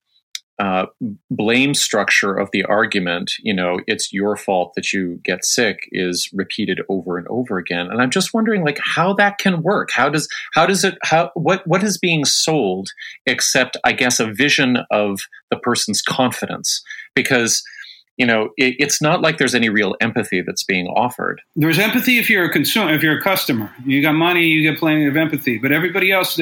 [0.58, 0.86] uh,
[1.30, 6.28] blame structure of the argument, you know, it's your fault that you get sick is
[6.32, 7.88] repeated over and over again.
[7.90, 9.90] And I'm just wondering, like, how that can work.
[9.92, 12.90] How does how does it how what what is being sold
[13.26, 16.82] except, I guess, a vision of the person's confidence
[17.14, 17.62] because
[18.18, 21.40] you know, it, it's not like there's any real empathy that's being offered.
[21.56, 23.74] There's empathy if you're a consumer, if you're a customer.
[23.86, 25.58] You got money, you get plenty of empathy.
[25.58, 26.38] But everybody else,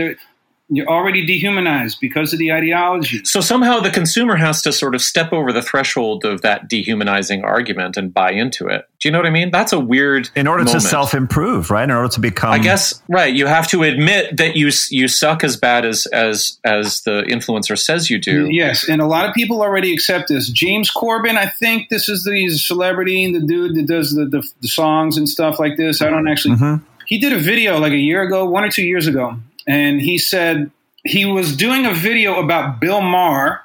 [0.71, 3.25] you're already dehumanized because of the ideology.
[3.25, 7.45] So somehow the consumer has to sort of step over the threshold of that dehumanizing
[7.45, 8.89] argument and buy into it.
[9.01, 9.51] Do you know what I mean?
[9.51, 10.31] That's a weird.
[10.37, 10.83] In order moment.
[10.83, 11.85] to self improve, right?
[11.85, 12.53] In order to become.
[12.53, 13.35] I guess right.
[13.35, 17.79] You have to admit that you you suck as bad as as as the influencer
[17.79, 18.49] says you do.
[18.51, 20.49] Yes, and a lot of people already accept this.
[20.49, 24.47] James Corden, I think this is the celebrity, and the dude that does the, the,
[24.61, 26.01] the songs and stuff like this.
[26.03, 26.57] I don't actually.
[26.57, 26.85] Mm-hmm.
[27.07, 29.37] He did a video like a year ago, one or two years ago,
[29.71, 30.71] and he said
[31.05, 33.63] he was doing a video about Bill Maher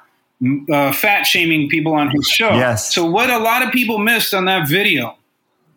[0.70, 2.50] uh, fat shaming people on his show.
[2.50, 2.94] Yes.
[2.94, 5.16] So what a lot of people missed on that video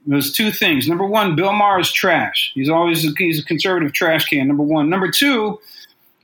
[0.05, 0.87] was two things.
[0.87, 2.51] Number one, Bill Maher is trash.
[2.53, 4.47] He's always a, he's a conservative trash can.
[4.47, 4.89] Number one.
[4.89, 5.59] Number two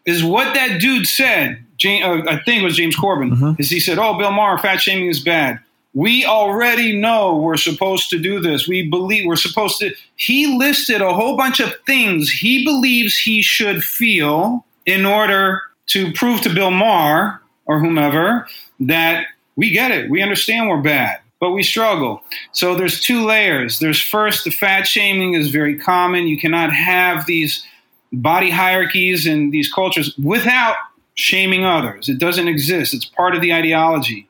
[0.06, 1.64] is what that dude said.
[1.78, 3.32] James, uh, I think it was James Corden.
[3.32, 3.51] Mm-hmm.
[3.60, 5.60] Is he said, "Oh, Bill Maher, fat shaming is bad."
[5.96, 8.68] We already know we're supposed to do this.
[8.68, 9.96] We believe we're supposed to.
[10.18, 16.12] He listed a whole bunch of things he believes he should feel in order to
[16.12, 18.46] prove to Bill Maher or whomever
[18.82, 19.26] that
[19.56, 20.10] we get it.
[20.10, 22.22] We understand we're bad, but we struggle.
[22.52, 23.80] So there's two layers.
[23.80, 26.28] There's first, the fat shaming is very common.
[26.28, 27.66] You cannot have these
[28.12, 30.76] body hierarchies and these cultures without
[31.14, 32.10] shaming others.
[32.10, 32.93] It doesn't exist.
[32.93, 34.28] It's part of the ideology.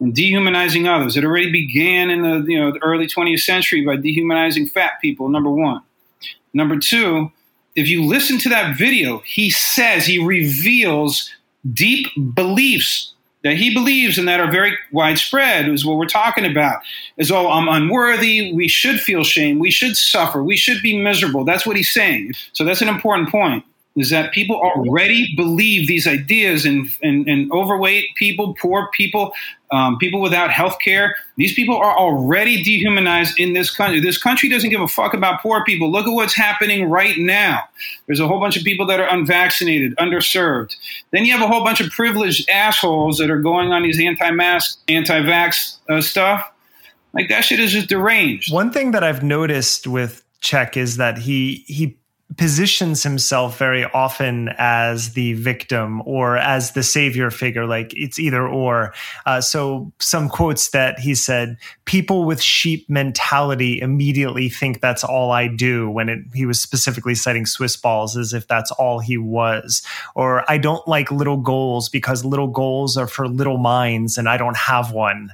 [0.00, 1.16] And dehumanizing others.
[1.16, 5.28] It already began in the you know the early 20th century by dehumanizing fat people.
[5.28, 5.82] Number one.
[6.54, 7.30] Number two,
[7.76, 11.30] if you listen to that video, he says he reveals
[11.72, 16.80] deep beliefs that he believes and that are very widespread is what we're talking about
[17.18, 21.44] is oh i'm unworthy we should feel shame we should suffer we should be miserable
[21.44, 23.62] that's what he's saying so that's an important point
[23.96, 29.32] is that people already believe these ideas and, and, and overweight people, poor people,
[29.72, 31.14] um, people without health care.
[31.36, 34.00] These people are already dehumanized in this country.
[34.00, 35.90] This country doesn't give a fuck about poor people.
[35.90, 37.60] Look at what's happening right now.
[38.06, 40.74] There's a whole bunch of people that are unvaccinated, underserved.
[41.12, 44.80] Then you have a whole bunch of privileged assholes that are going on these anti-mask,
[44.88, 46.50] anti-vax uh, stuff.
[47.12, 48.52] Like that shit is just deranged.
[48.52, 51.96] One thing that I've noticed with Chek is that he he
[52.40, 58.48] positions himself very often as the victim or as the savior figure like it's either
[58.48, 58.94] or
[59.26, 65.32] uh, so some quotes that he said people with sheep mentality immediately think that's all
[65.32, 69.18] i do when it, he was specifically citing swiss balls as if that's all he
[69.18, 69.82] was
[70.14, 74.38] or i don't like little goals because little goals are for little minds and i
[74.38, 75.30] don't have one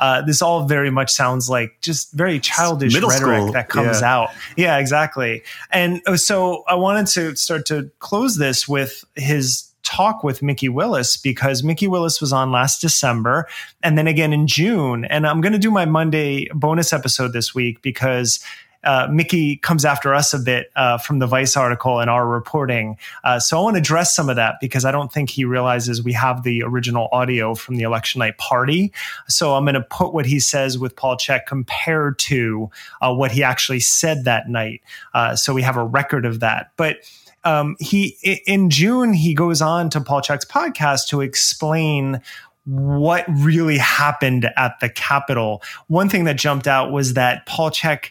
[0.00, 3.52] uh, this all very much sounds like just very childish Middle rhetoric school.
[3.52, 4.12] that comes yeah.
[4.12, 9.68] out yeah exactly and uh, so I wanted to start to close this with his
[9.82, 13.48] talk with Mikki Willis because Mikki Willis was on last December
[13.82, 15.06] and then again in June.
[15.06, 18.38] And I'm going to do my Monday bonus episode this week because
[18.84, 22.96] uh, Mikki comes after us a bit uh, from the Vice article and our reporting.
[23.24, 26.02] Uh, so I want to address some of that because I don't think he realizes
[26.02, 28.92] we have the original audio from the election night party.
[29.28, 32.70] So I'm going to put what he says with Paul Chek compared to
[33.02, 34.82] uh, what he actually said that night.
[35.14, 36.70] Uh, so we have a record of that.
[36.76, 36.98] But
[37.44, 38.16] um, he
[38.46, 42.20] in June he goes on to Paul Chek's podcast to explain
[42.64, 45.62] what really happened at the Capitol.
[45.86, 48.10] One thing that jumped out was that Paul Chek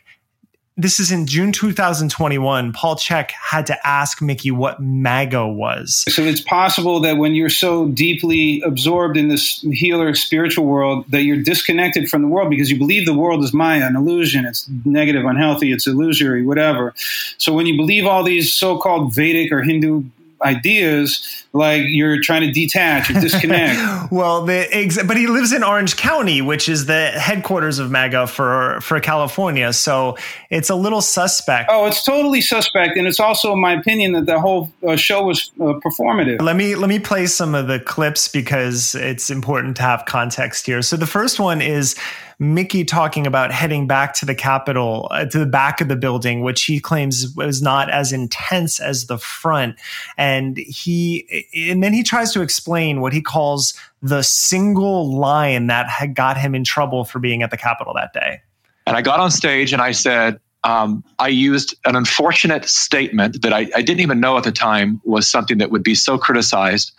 [0.77, 2.71] this is in June 2021.
[2.71, 6.03] Paul Chek had to ask Mikki what MAGA was.
[6.07, 11.23] So it's possible that when you're so deeply absorbed in this healer spiritual world that
[11.23, 14.45] you're disconnected from the world because you believe the world is Maya, an illusion.
[14.45, 16.93] It's negative, unhealthy, it's illusory, whatever.
[17.39, 20.03] So when you believe all these so called Vedic or Hindu
[20.43, 24.11] ideas like you're trying to detach or disconnect.
[24.11, 28.27] well, the ex- but he lives in Orange County, which is the headquarters of MAGA
[28.27, 29.73] for for California.
[29.73, 30.17] So
[30.49, 31.69] it's a little suspect.
[31.71, 35.51] Oh, it's totally suspect, and it's also my opinion that the whole uh, show was
[35.59, 36.41] uh, performative.
[36.41, 40.65] Let me let me play some of the clips because it's important to have context
[40.65, 40.81] here.
[40.81, 41.95] So the first one is
[42.39, 46.41] Mikki talking about heading back to the Capitol, uh, to the back of the building,
[46.41, 49.75] which he claims was not as intense as the front.
[50.17, 53.73] And he, and then he tries to explain what he calls
[54.03, 58.13] the single line that had got him in trouble for being at the Capitol that
[58.13, 58.41] day.
[58.85, 63.53] And I got on stage and I said, um, I used an unfortunate statement that
[63.53, 66.91] I, I, didn't even know at the time was something that would be so criticized.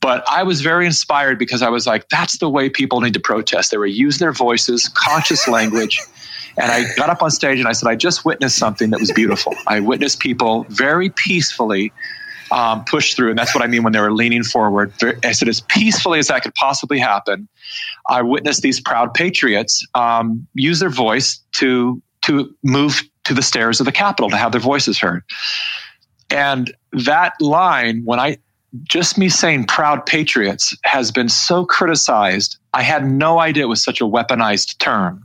[0.00, 3.20] But I was very inspired because I was like, that's the way people need to
[3.20, 3.70] protest.
[3.70, 6.00] They were using their voices, conscious language.
[6.56, 9.12] And I got up on stage and I said, I just witnessed something that was
[9.12, 9.54] beautiful.
[9.66, 11.92] I witnessed people very peacefully
[12.50, 13.30] um, push through.
[13.30, 14.92] And that's what I mean when they were leaning forward.
[15.24, 17.48] I said, as peacefully as that could possibly happen,
[18.08, 23.80] I witnessed these proud patriots um, use their voice to, to move to the stairs
[23.80, 25.22] of the Capitol to have their voices heard.
[26.30, 28.38] And that line, when I
[28.84, 32.58] just me saying proud patriots has been so criticized.
[32.74, 35.24] I had no idea it was such a weaponized term.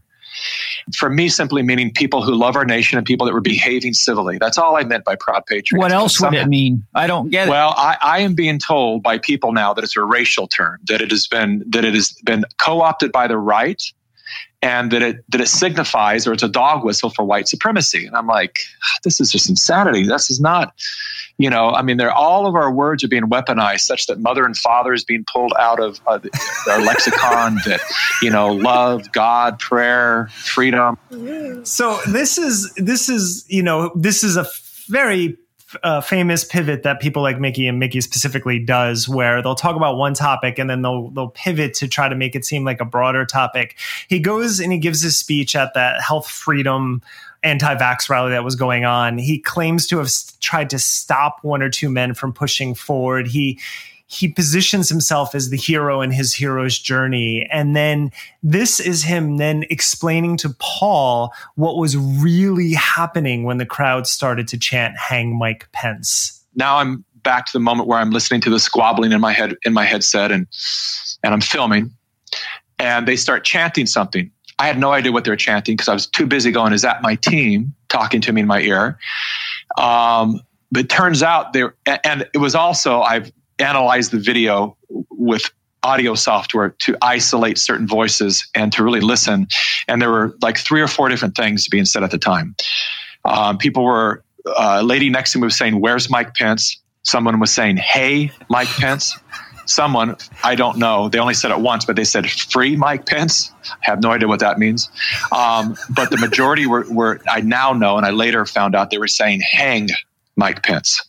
[0.95, 4.39] For me, simply meaning people who love our nation and people that were behaving civilly.
[4.39, 5.79] That's all I meant by proud patriots.
[5.79, 6.83] What else would it mean?
[6.95, 7.51] I don't get it.
[7.51, 11.01] Well, I, I am being told by people now that it's a racial term, that
[11.01, 13.81] it has been that it has been co-opted by the right
[14.63, 18.07] and that it that it signifies or it's a dog whistle for white supremacy.
[18.07, 20.07] And I'm like, ah, this is just insanity.
[20.07, 20.73] This is not
[21.37, 24.45] You know, I mean, they're all of our words are being weaponized, such that mother
[24.45, 26.19] and father is being pulled out of uh,
[26.69, 27.55] our lexicon.
[27.65, 27.81] That
[28.21, 30.97] you know, love, God, prayer, freedom.
[31.63, 34.45] So this is this is you know this is a
[34.87, 35.37] very
[35.81, 39.97] uh, famous pivot that people like Mikki and Mikki specifically does, where they'll talk about
[39.97, 42.85] one topic and then they'll they'll pivot to try to make it seem like a
[42.85, 43.77] broader topic.
[44.07, 47.01] He goes and he gives his speech at that health freedom
[47.43, 49.17] anti-vax rally that was going on.
[49.17, 53.27] He claims to have tried to stop one or two men from pushing forward.
[53.27, 53.59] He
[54.07, 57.47] he positions himself as the hero in his hero's journey.
[57.51, 58.11] And then
[58.43, 64.47] this is him then explaining to Paul what was really happening when the crowd started
[64.49, 66.43] to chant, hang Mike Pence.
[66.53, 69.55] Now I'm back to the moment where I'm listening to the squabbling in my head,
[69.63, 70.45] in my headset and,
[71.23, 71.91] and I'm filming
[72.79, 74.29] and they start chanting something.
[74.59, 76.83] I had no idea what they were chanting because I was too busy going, is
[76.83, 78.97] that my team talking to me in my ear?
[79.77, 80.41] Um,
[80.71, 84.77] but turns out there, and it was also, I've analyzed the video
[85.11, 85.51] with
[85.83, 89.47] audio software to isolate certain voices and to really listen.
[89.87, 92.55] And there were like three or four different things being said at the time.
[93.25, 94.23] Um, people were,
[94.57, 96.81] uh, lady next to me was saying, Where's Mike Pence?
[97.03, 99.17] Someone was saying, Hey, Mike Pence.
[99.65, 103.51] Someone, I don't know, they only said it once, but they said, Free Mike Pence.
[103.65, 104.89] I have no idea what that means.
[105.31, 108.97] Um, but the majority were, were, I now know, and I later found out they
[108.97, 109.89] were saying, Hang
[110.35, 111.01] Mike Pence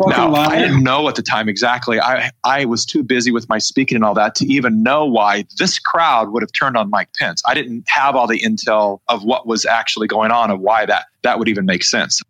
[0.00, 2.00] now, I didn't know at the time exactly.
[2.00, 5.44] I, I was too busy with my speaking and all that to even know why
[5.58, 7.42] this crowd would have turned on Mike Pence.
[7.46, 11.06] I didn't have all the intel of what was actually going on of why that,
[11.22, 12.20] that would even make sense.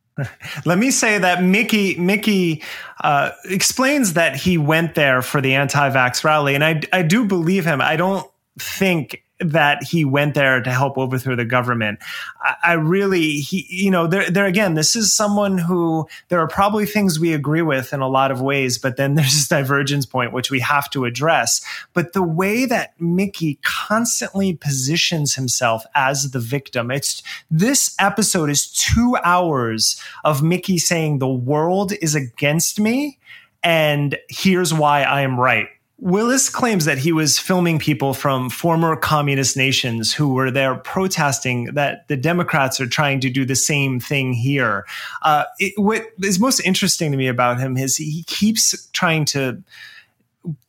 [0.64, 2.62] Let me say that Mikki Mikki
[3.03, 7.67] uh, explains that he went there for the anti-vax rally, and I I do believe
[7.67, 7.81] him.
[7.81, 8.27] I don't
[8.59, 11.99] think that he went there to help overthrow the government.
[12.41, 16.49] I, I, really, he, you know, there, there again, this is someone who there are
[16.49, 20.07] probably things we agree with in a lot of ways, but then there's this divergence
[20.07, 21.64] point which we have to address.
[21.93, 28.70] But the way that Mikki constantly positions himself as the victim, it's this episode is
[28.72, 33.18] two hours of Mikki saying the world is against me.
[33.62, 35.68] And here's why I am right
[35.99, 41.65] Willis claims that he was filming people from former communist nations who were there protesting
[41.75, 44.85] that the Democrats are trying to do the same thing here.
[45.23, 49.63] Uh, it, what is most interesting to me about him is he keeps trying to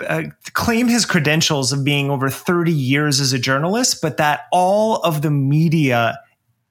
[0.07, 0.23] uh,
[0.53, 5.21] claim his credentials of being over 30 years as a journalist, but that all of
[5.23, 6.17] the media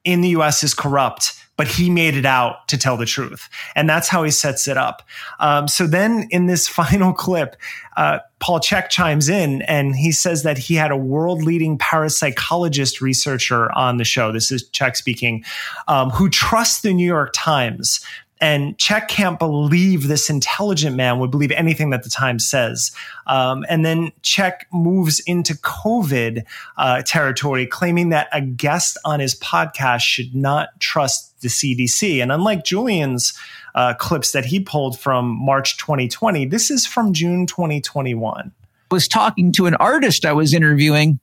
[0.05, 3.49] in the US is corrupt but he made it out to tell the truth.
[3.75, 5.03] And that's how he sets it up.
[5.41, 7.57] Um, so then in this final clip,
[7.97, 13.01] uh, Paul Chek chimes in and he says that he had a world leading parapsychologist
[13.01, 14.33] researcher on the show.
[14.33, 15.45] This is Chek speaking,
[15.89, 18.05] um, who trusts the New York Times
[18.41, 22.93] and Chek can't believe this intelligent man would believe anything that the Times says.
[23.27, 26.45] Um, and then Chek moves into COVID
[26.77, 32.23] uh, territory, claiming that a guest on his podcast should not trust the CDC.
[32.23, 33.33] And unlike Julian's
[33.75, 38.53] uh, clips that he pulled from March 2020, this is from June 2021.
[38.91, 41.19] I Was talking to an artist I was interviewing,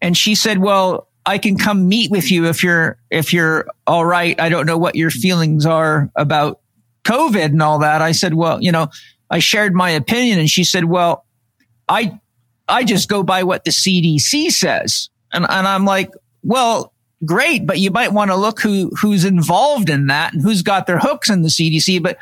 [0.00, 4.04] and she said, "Well." I can come meet with you if you're if you're all
[4.04, 4.38] right.
[4.40, 6.60] I don't know what your feelings are about
[7.04, 8.02] COVID and all that.
[8.02, 8.88] I said, well, you know,
[9.30, 11.24] I shared my opinion and she said, well,
[11.88, 12.18] I
[12.68, 15.10] I just go by what the CDC says.
[15.32, 16.10] And and I'm like,
[16.42, 16.92] well,
[17.24, 20.86] great, but you might want to look who who's involved in that and who's got
[20.86, 22.18] their hooks in the CDC, but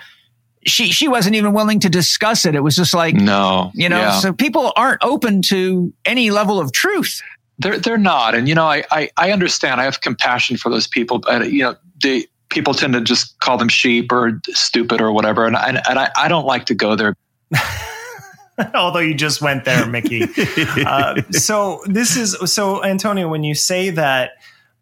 [0.66, 2.54] she she wasn't even willing to discuss it.
[2.54, 3.98] It was just like no, you know.
[3.98, 4.18] Yeah.
[4.18, 7.22] So people aren't open to any level of truth.
[7.60, 9.80] They're they're not, and you know, I, I I understand.
[9.80, 13.58] I have compassion for those people, but you know, they people tend to just call
[13.58, 16.96] them sheep or stupid or whatever, and and, and I, I don't like to go
[16.96, 17.14] there.
[18.74, 20.22] Although you just went there, Mikki.
[20.86, 23.28] uh, so this is so Antonio.
[23.28, 24.32] When you say that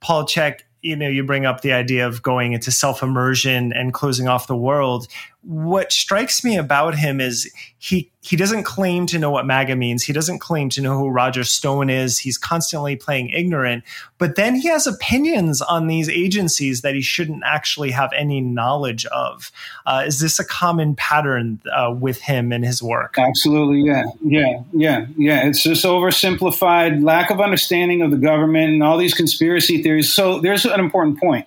[0.01, 3.93] Paul Chek, you know you bring up the idea of going into self immersion and
[3.93, 5.09] closing off the world
[5.43, 10.03] what strikes me about him is he he doesn't claim to know what MAGA means.
[10.03, 12.19] He doesn't claim to know who Roger Stone is.
[12.19, 13.85] He's constantly playing ignorant.
[14.19, 19.07] But then he has opinions on these agencies that he shouldn't actually have any knowledge
[19.07, 19.51] of.
[19.87, 23.15] Uh, is this a common pattern uh, with him and his work?
[23.17, 25.47] Absolutely, yeah, yeah, yeah, yeah.
[25.47, 30.13] It's just oversimplified, lack of understanding of the government and all these conspiracy theories.
[30.13, 31.47] So there's an important point.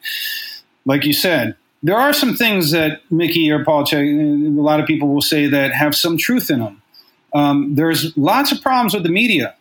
[0.86, 5.07] Like you said, there are some things that Mikki or Paul, a lot of people
[5.07, 6.82] will say that have some truth in them.
[7.34, 9.55] Um, there's lots of problems with the media.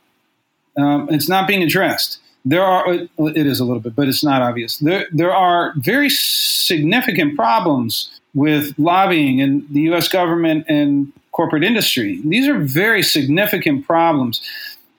[0.76, 2.18] Um, it's not being addressed.
[2.44, 4.78] There are, it is a little bit, but it's not obvious.
[4.78, 12.20] There, there are very significant problems with lobbying and the US government and corporate industry.
[12.24, 14.40] These are very significant problems.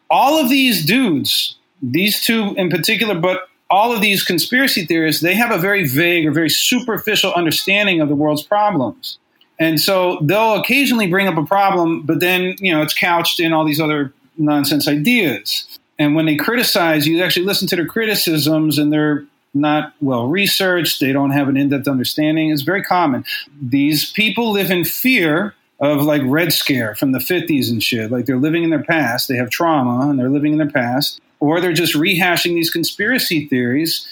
[0.09, 5.33] All of these dudes, these two in particular, but all of these conspiracy theorists, they
[5.33, 9.17] have a very vague or very superficial understanding of the world's problems.
[9.57, 13.53] And so they'll occasionally bring up a problem, but then, you know, it's couched in
[13.53, 15.79] all these other nonsense ideas.
[15.97, 20.99] And when they criticize, you actually listen to their criticisms and they're not well researched.
[20.99, 22.51] They don't have an in depth understanding.
[22.51, 23.23] It's very common.
[23.61, 28.11] These people live in fear of like Red Scare from the 50s and shit.
[28.11, 29.27] Like they're living in their past.
[29.27, 31.21] They have trauma and they're living in their past.
[31.41, 34.07] Or they're just rehashing these conspiracy theories,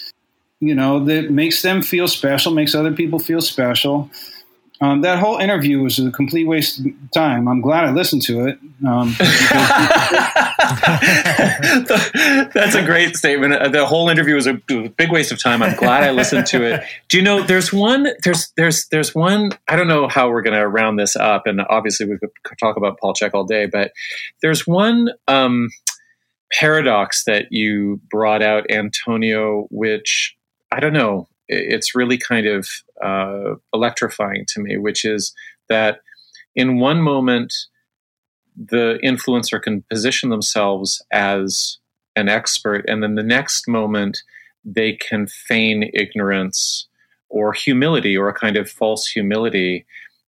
[0.60, 4.10] you know, that makes them feel special, makes other people feel special.
[4.82, 7.48] Um, that whole interview was a complete waste of time.
[7.48, 8.58] I'm glad I listened to it.
[8.86, 9.14] Um,
[12.54, 13.54] That's a great statement.
[13.54, 15.62] Uh, the whole interview was a big waste of time.
[15.62, 16.82] I'm glad I listened to it.
[17.10, 17.42] Do you know?
[17.42, 18.06] There's one.
[18.24, 19.50] There's there's there's one.
[19.68, 22.78] I don't know how we're going to round this up, and obviously we could talk
[22.78, 23.92] about Paul Chek all day, but
[24.40, 25.10] there's one.
[25.28, 25.68] Um,
[26.52, 30.36] paradox that you brought out, Antonio, which
[30.72, 32.68] I don't know it's really kind of
[33.04, 35.34] uh, electrifying to me, which is
[35.68, 35.98] that
[36.54, 37.52] in one moment,
[38.56, 41.78] the influencer can position themselves as
[42.14, 44.22] an expert, and then the next moment,
[44.64, 46.86] they can feign ignorance
[47.28, 49.86] or humility or a kind of false humility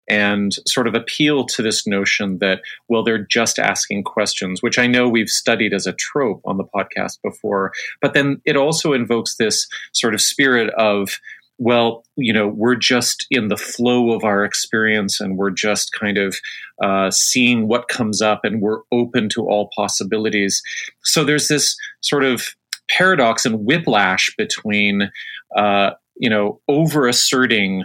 [0.07, 4.87] and sort of appeal to this notion that, well, they're just asking questions, which I
[4.87, 7.71] know we've studied as a trope on the podcast before.
[8.01, 11.19] But then it also invokes this sort of spirit of,
[11.57, 16.17] well, you know, we're just in the flow of our experience and we're just kind
[16.17, 16.37] of
[16.83, 20.61] uh, seeing what comes up and we're open to all possibilities.
[21.03, 22.45] So there's this sort of
[22.89, 25.11] paradox and whiplash between,
[25.55, 27.83] uh, you know, over asserting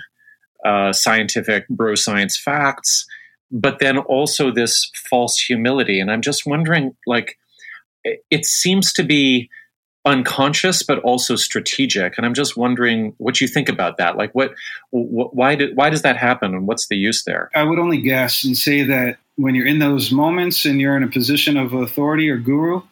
[0.65, 3.07] uh, scientific bro science facts,
[3.51, 6.01] but then also this false humility.
[6.01, 7.39] And I'm just wondering, like,
[8.05, 9.49] it seems to be
[10.05, 12.17] unconscious but also strategic.
[12.17, 14.17] And i'm just wondering what you think about that.
[14.17, 14.53] Like what,
[14.91, 17.51] why did why does that happen and what's the use there?
[17.55, 21.05] I would only guess and say that when you're in those moments and you're in
[21.05, 22.83] a position of authority or guru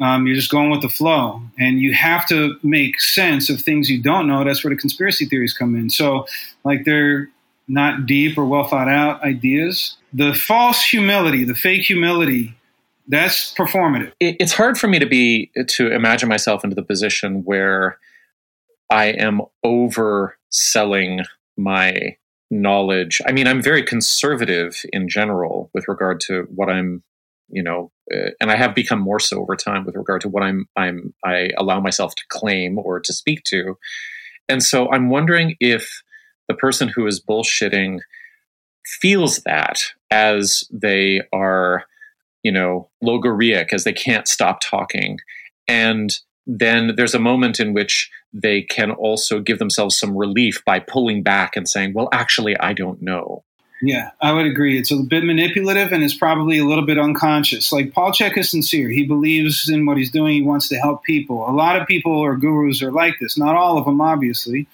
[0.00, 3.88] um, you're just going with the flow, and you have to make sense of things
[3.88, 4.44] you don't know.
[4.44, 5.90] That's where the conspiracy theories come in.
[5.90, 6.26] So,
[6.64, 7.30] like, they're
[7.68, 9.96] not deep or well thought out ideas.
[10.12, 12.56] The false humility, the fake humility,
[13.08, 14.12] that's performative.
[14.20, 17.98] It's hard for me to be to imagine myself into the position where
[18.90, 21.24] I am overselling
[21.56, 22.16] my
[22.50, 23.20] knowledge.
[23.26, 27.02] I mean, I'm very conservative in general with regard to what I'm
[27.48, 30.42] you know, uh, and I have become more so over time with regard to what
[30.42, 33.78] I'm I'm I allow myself to claim or to speak to.
[34.48, 36.02] And so I'm wondering if
[36.48, 38.00] the person who is bullshitting
[38.84, 39.80] feels that
[40.10, 41.84] as they are,
[42.42, 45.18] you know, logorrheic, as they can't stop talking.
[45.66, 46.16] And
[46.46, 51.22] then there's a moment in which they can also give themselves some relief by pulling
[51.22, 53.42] back and saying, well, actually, I don't know.
[53.82, 54.78] Yeah, I would agree.
[54.78, 57.70] It's a bit manipulative and it's probably a little bit unconscious.
[57.72, 58.88] Like Paul Chek is sincere.
[58.88, 60.32] He believes in what he's doing.
[60.32, 61.48] He wants to help people.
[61.48, 63.36] A lot of people or gurus are like this.
[63.36, 64.66] Not all of them, obviously,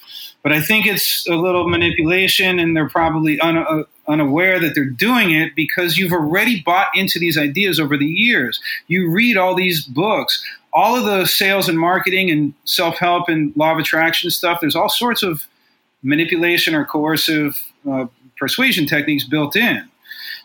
[0.42, 4.84] but I think it's a little manipulation, and they're probably un- uh, unaware that they're
[4.84, 8.60] doing it because you've already bought into these ideas over the years.
[8.86, 13.52] You read all these books, all of the sales and marketing and self help and
[13.56, 14.60] law of attraction stuff.
[14.60, 15.46] There's all sorts of
[16.02, 17.60] manipulation or coercive.
[17.88, 18.06] Uh,
[18.42, 19.88] persuasion techniques built in.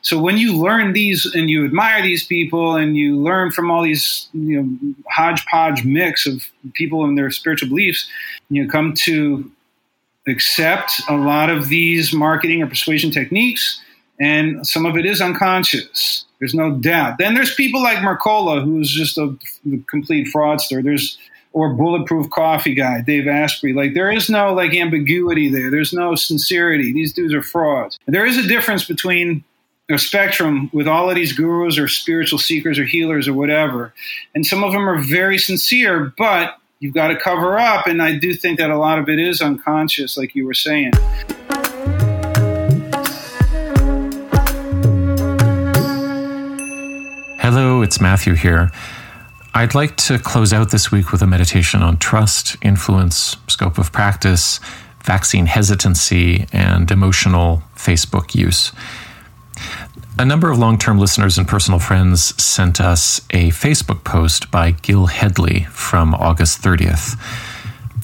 [0.04, 3.82] So when you learn these and you admire these people and you learn from all
[3.82, 6.44] these you know hodgepodge mix of
[6.76, 8.08] people and their spiritual beliefs,
[8.50, 9.52] you come to
[10.28, 13.82] accept a lot of these marketing or persuasion techniques,
[14.22, 16.26] and some of it is unconscious.
[16.38, 17.18] There's no doubt.
[17.18, 19.36] Then there's people like Mercola, who's just a
[19.90, 20.84] complete fraudster.
[20.84, 21.18] There's
[21.58, 23.74] or bulletproof coffee guy, Dave Asprey.
[23.74, 25.72] Like there is no like ambiguity there.
[25.72, 26.94] There's no sincerity.
[26.94, 27.98] These dudes are frauds.
[28.06, 29.44] There is a difference between
[29.90, 33.92] a spectrum with all of these gurus or spiritual seekers or healers or whatever.
[34.36, 37.88] And some of them are very sincere, but you've got to cover up.
[37.88, 40.92] And I do think that a lot of it is unconscious, like you were saying.
[47.40, 48.70] Hello, it's Matthew here.
[49.58, 53.92] I'd like to close out this week with a meditation on trust, influence, scope of
[53.92, 54.60] practice,
[55.04, 58.72] vaccine hesitancy, and emotional Facebook use.
[60.20, 64.70] A number of long term listeners and personal friends sent us a Facebook post by
[64.70, 67.20] Gil Hedley from August 30th.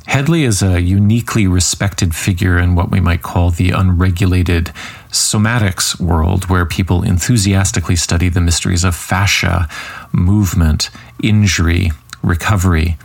[0.08, 4.72] Headley is a uniquely respected figure in what we might call the unregulated
[5.12, 9.68] somatics world, where people enthusiastically study the mysteries of fascia,
[10.12, 10.90] movement,
[11.22, 11.92] injury,
[12.22, 12.98] recovery,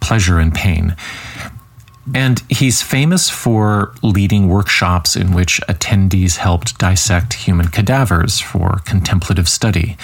[0.00, 0.96] pleasure, and pain.
[2.12, 9.48] And he's famous for leading workshops in which attendees helped dissect human cadavers for contemplative
[9.48, 9.96] study.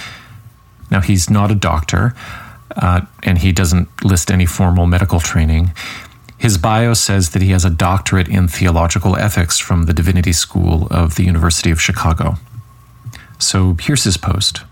[0.91, 2.15] Now, he's not a doctor,
[2.75, 5.73] uh, and he doesn't list any formal medical training.
[6.39, 10.87] His bio says that he has a doctorate in theological ethics from the Divinity School
[10.91, 12.37] of the University of Chicago.
[13.39, 14.63] So here's his post.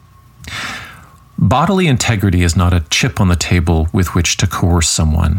[1.41, 5.39] Bodily integrity is not a chip on the table with which to coerce someone.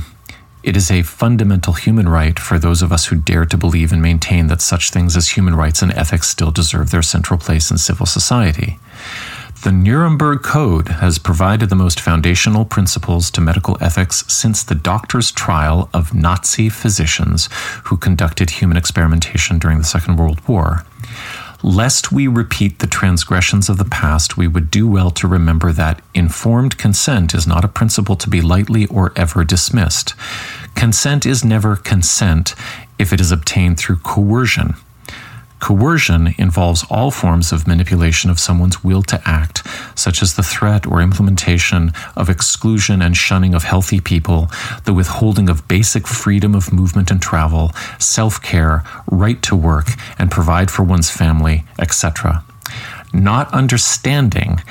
[0.63, 4.01] It is a fundamental human right for those of us who dare to believe and
[4.01, 7.77] maintain that such things as human rights and ethics still deserve their central place in
[7.77, 8.79] civil society.
[9.65, 15.33] The Nuremberg Code has provided the most foundational principles to medical ethics since the doctor's
[15.33, 17.49] trial of Nazi physicians
[17.83, 20.85] who conducted human experimentation during the Second World War.
[21.61, 26.01] Lest we repeat the transgressions of the past, we would do well to remember that
[26.13, 30.15] informed consent is not a principle to be lightly or ever dismissed.
[30.75, 32.55] Consent is never consent
[32.97, 34.75] if it is obtained through coercion.
[35.59, 40.87] Coercion involves all forms of manipulation of someone's will to act, such as the threat
[40.87, 44.49] or implementation of exclusion and shunning of healthy people,
[44.85, 50.31] the withholding of basic freedom of movement and travel, self care, right to work, and
[50.31, 52.43] provide for one's family, etc.
[53.13, 54.61] Not understanding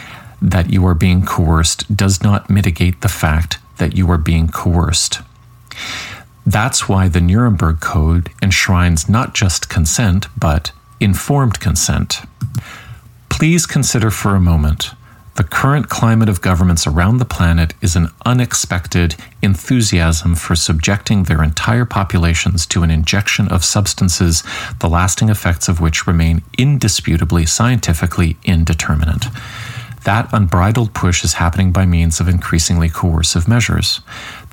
[0.40, 5.20] that you are being coerced does not mitigate the fact that you are being coerced.
[6.46, 12.20] That's why the Nuremberg Code enshrines not just consent, but informed consent.
[13.28, 14.90] Please consider for a moment
[15.38, 21.44] the current climate of governments around the planet is an unexpected enthusiasm for subjecting their
[21.44, 24.42] entire populations to an injection of substances,
[24.80, 29.26] the lasting effects of which remain indisputably scientifically indeterminate.
[30.08, 34.00] That unbridled push is happening by means of increasingly coercive measures.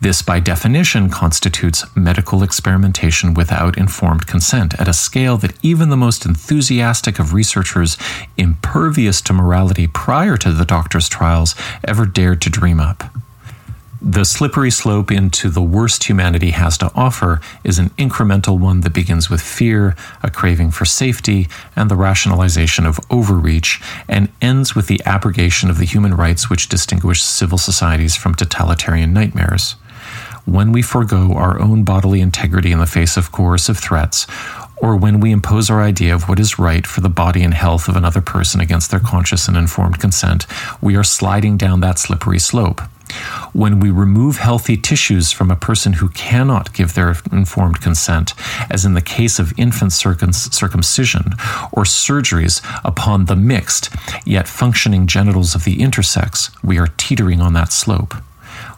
[0.01, 5.95] This, by definition, constitutes medical experimentation without informed consent at a scale that even the
[5.95, 7.95] most enthusiastic of researchers
[8.35, 13.05] impervious to morality prior to the doctor's trials ever dared to dream up.
[14.07, 18.93] The slippery slope into the worst humanity has to offer is an incremental one that
[18.93, 24.85] begins with fear, a craving for safety, and the rationalization of overreach, and ends with
[24.85, 29.75] the abrogation of the human rights which distinguish civil societies from totalitarian nightmares
[30.45, 34.27] when we forego our own bodily integrity in the face of coercive threats,
[34.77, 37.87] or when we impose our idea of what is right for the body and health
[37.87, 40.45] of another person against their conscious and informed consent,
[40.81, 42.79] we are sliding down that slippery slope.
[43.53, 48.33] When we remove healthy tissues from a person who cannot give their informed consent,
[48.69, 51.33] as in the case of infant circumcision
[51.71, 53.89] or surgeries upon the mixed
[54.25, 58.15] yet functioning genitals of the intersex, we are teetering on that slope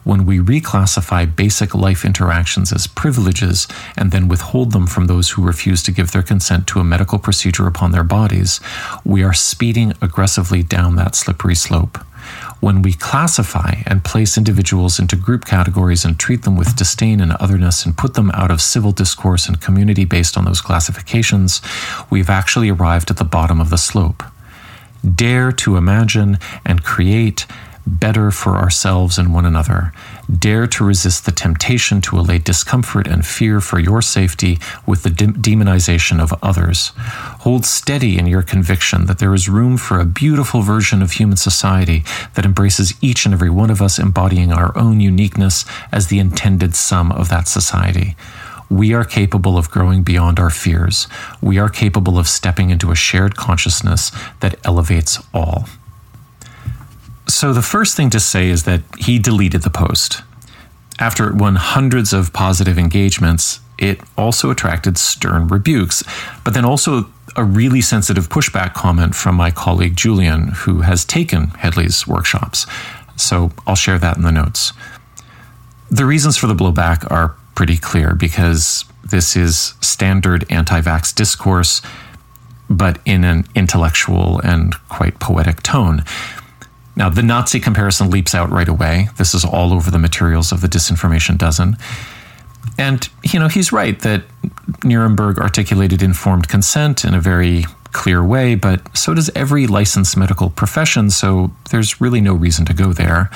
[0.07, 3.67] when we reclassify basic life interactions as privileges
[3.97, 7.19] and then withhold them from those who refuse to give their consent to a medical
[7.19, 8.61] procedure upon their bodies,
[9.03, 11.97] we are speeding aggressively down that slippery slope.
[12.59, 17.33] When we classify and place individuals into group categories and treat them with disdain and
[17.33, 21.61] otherness and put them out of civil discourse and community based on those classifications,
[22.09, 24.23] we've actually arrived at the bottom of the slope.
[25.15, 27.45] Dare to imagine and create
[27.87, 29.93] better for ourselves and one another.
[30.37, 35.09] Dare to resist the temptation to allay discomfort and fear for your safety with the
[35.09, 36.91] de- demonization of others.
[37.47, 41.37] Hold steady in your conviction that there is room for a beautiful version of human
[41.37, 46.19] society that embraces each and every one of us embodying our own uniqueness as the
[46.19, 48.17] intended sum of that society.
[48.69, 51.07] We are capable of growing beyond our fears.
[51.41, 55.69] We are capable of stepping into a shared consciousness that elevates all.
[57.29, 60.21] So the first thing to say is that he deleted the post.
[60.99, 66.03] After it won hundreds of positive engagements, it also attracted stern rebukes,
[66.43, 71.47] but then also a really sensitive pushback comment from my colleague Julian, who has taken
[71.47, 72.65] Hedley's workshops.
[73.15, 74.73] So I'll share that in the notes.
[75.89, 81.81] The reasons for the blowback are pretty clear because this is standard anti vax discourse,
[82.69, 86.03] but in an intellectual and quite poetic tone.
[86.95, 89.09] Now, the Nazi comparison leaps out right away.
[89.17, 91.77] This is all over the materials of the Disinformation Dozen.
[92.77, 94.23] And, you know, he's right that
[94.83, 100.49] Nuremberg articulated informed consent in a very clear way, but so does every licensed medical
[100.49, 103.29] profession, so there's really no reason to go there.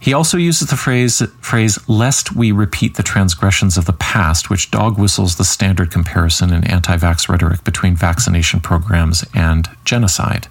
[0.00, 4.70] He also uses the phrase, phrase, lest we repeat the transgressions of the past, which
[4.70, 10.46] dog whistles the standard comparison in anti vax rhetoric between vaccination programs and genocide.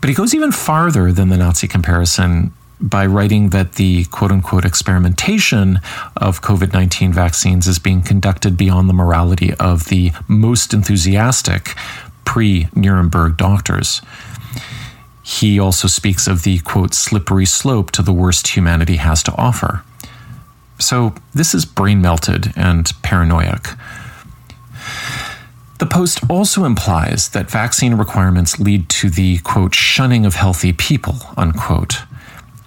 [0.00, 4.64] But he goes even farther than the Nazi comparison by writing that the quote unquote
[4.64, 5.80] experimentation
[6.16, 11.74] of COVID 19 vaccines is being conducted beyond the morality of the most enthusiastic
[12.24, 14.02] pre Nuremberg doctors.
[15.22, 19.82] He also speaks of the quote, slippery slope to the worst humanity has to offer.
[20.78, 23.60] So this is brain melted and paranoid.
[25.78, 31.16] The post also implies that vaccine requirements lead to the quote, shunning of healthy people,
[31.36, 32.02] unquote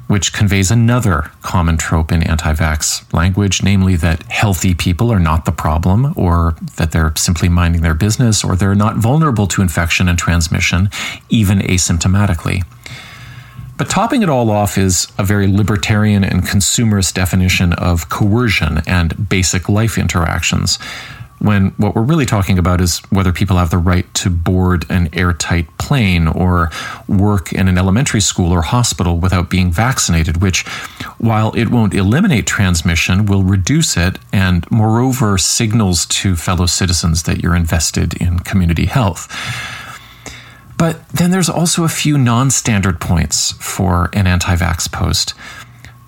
[0.07, 5.45] which conveys another common trope in anti vax language, namely that healthy people are not
[5.45, 10.07] the problem, or that they're simply minding their business, or they're not vulnerable to infection
[10.07, 10.89] and transmission,
[11.29, 12.63] even asymptomatically.
[13.77, 19.29] But topping it all off is a very libertarian and consumerist definition of coercion and
[19.29, 20.79] basic life interactions,
[21.39, 25.09] when what we're really talking about is whether people have the right to board an
[25.13, 26.71] airtight plane or
[27.07, 30.65] work in an elementary school or hospital without being vaccinated, which,
[31.17, 37.41] while it won't eliminate transmission, will reduce it and, moreover, signals to fellow citizens that
[37.41, 39.27] you're invested in community health.
[40.77, 45.33] But then there's also a few non standard points for an anti vax post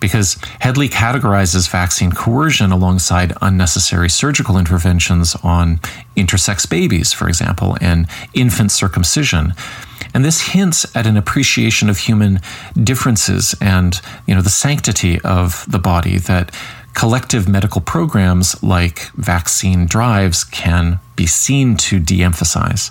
[0.00, 5.76] because Hedley categorizes vaccine coercion alongside unnecessary surgical interventions on
[6.16, 9.54] intersex babies, for example, and infant circumcision.
[10.12, 12.40] And this hints at an appreciation of human
[12.82, 16.54] differences and, you know, the sanctity of the body that
[16.94, 22.90] collective medical programs like vaccine drives can be seen to de-emphasize.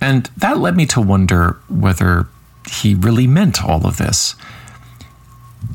[0.00, 2.28] And that led me to wonder whether
[2.70, 4.34] he really meant all of this.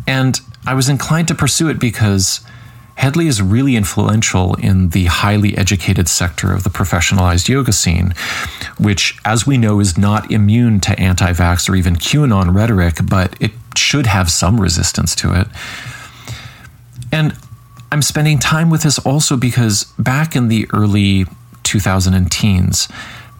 [0.07, 2.41] And I was inclined to pursue it because
[2.95, 8.13] Hedley is really influential in the highly educated sector of the professionalized yoga scene,
[8.77, 13.35] which, as we know, is not immune to anti vax or even QAnon rhetoric, but
[13.39, 15.47] it should have some resistance to it.
[17.11, 17.35] And
[17.91, 21.25] I'm spending time with this also because back in the early
[21.63, 22.87] 2000 teens,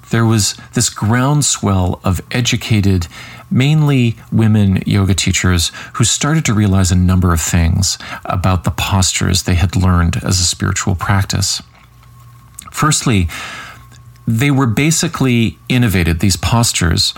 [0.09, 3.07] there was this groundswell of educated
[3.52, 9.43] mainly women yoga teachers who started to realize a number of things about the postures
[9.43, 11.62] they had learned as a spiritual practice.
[12.72, 13.28] Firstly,
[14.26, 17.14] they were basically innovated, these postures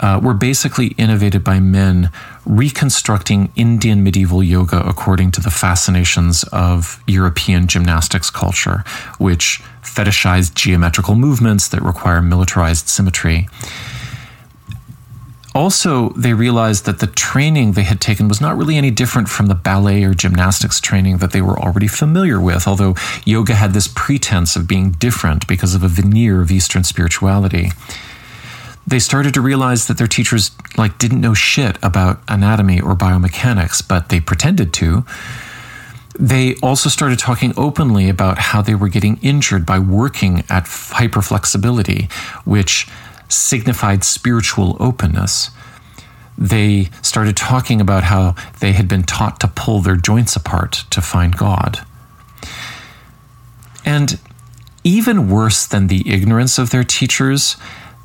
[0.00, 2.10] uh, were basically innovated by men
[2.44, 8.84] reconstructing Indian medieval yoga according to the fascinations of European gymnastics culture,
[9.18, 13.48] which fetishized geometrical movements that require militarized symmetry.
[15.56, 19.46] Also, they realized that the training they had taken was not really any different from
[19.46, 22.94] the ballet or gymnastics training that they were already familiar with, although
[23.24, 27.70] yoga had this pretense of being different because of a veneer of Eastern spirituality.
[28.86, 33.82] They started to realize that their teachers like didn't know shit about anatomy or biomechanics,
[33.88, 35.06] but they pretended to.
[36.18, 42.12] They also started talking openly about how they were getting injured by working at hyperflexibility,
[42.44, 42.86] which
[43.28, 45.50] signified spiritual openness.
[46.38, 51.00] They started talking about how they had been taught to pull their joints apart to
[51.00, 51.80] find God.
[53.84, 54.18] And
[54.84, 57.56] even worse than the ignorance of their teachers,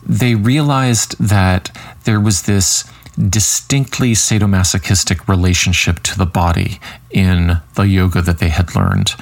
[0.06, 2.90] they realized that there was this
[3.30, 6.80] distinctly sadomasochistic relationship to the body
[7.12, 9.14] in the yoga that they had learned.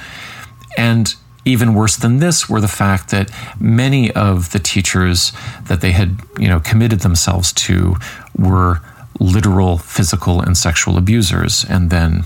[0.78, 1.14] And
[1.44, 5.32] even worse than this were the fact that many of the teachers
[5.66, 7.96] that they had, you know, committed themselves to
[8.36, 8.80] were
[9.18, 11.64] literal physical and sexual abusers.
[11.68, 12.24] And then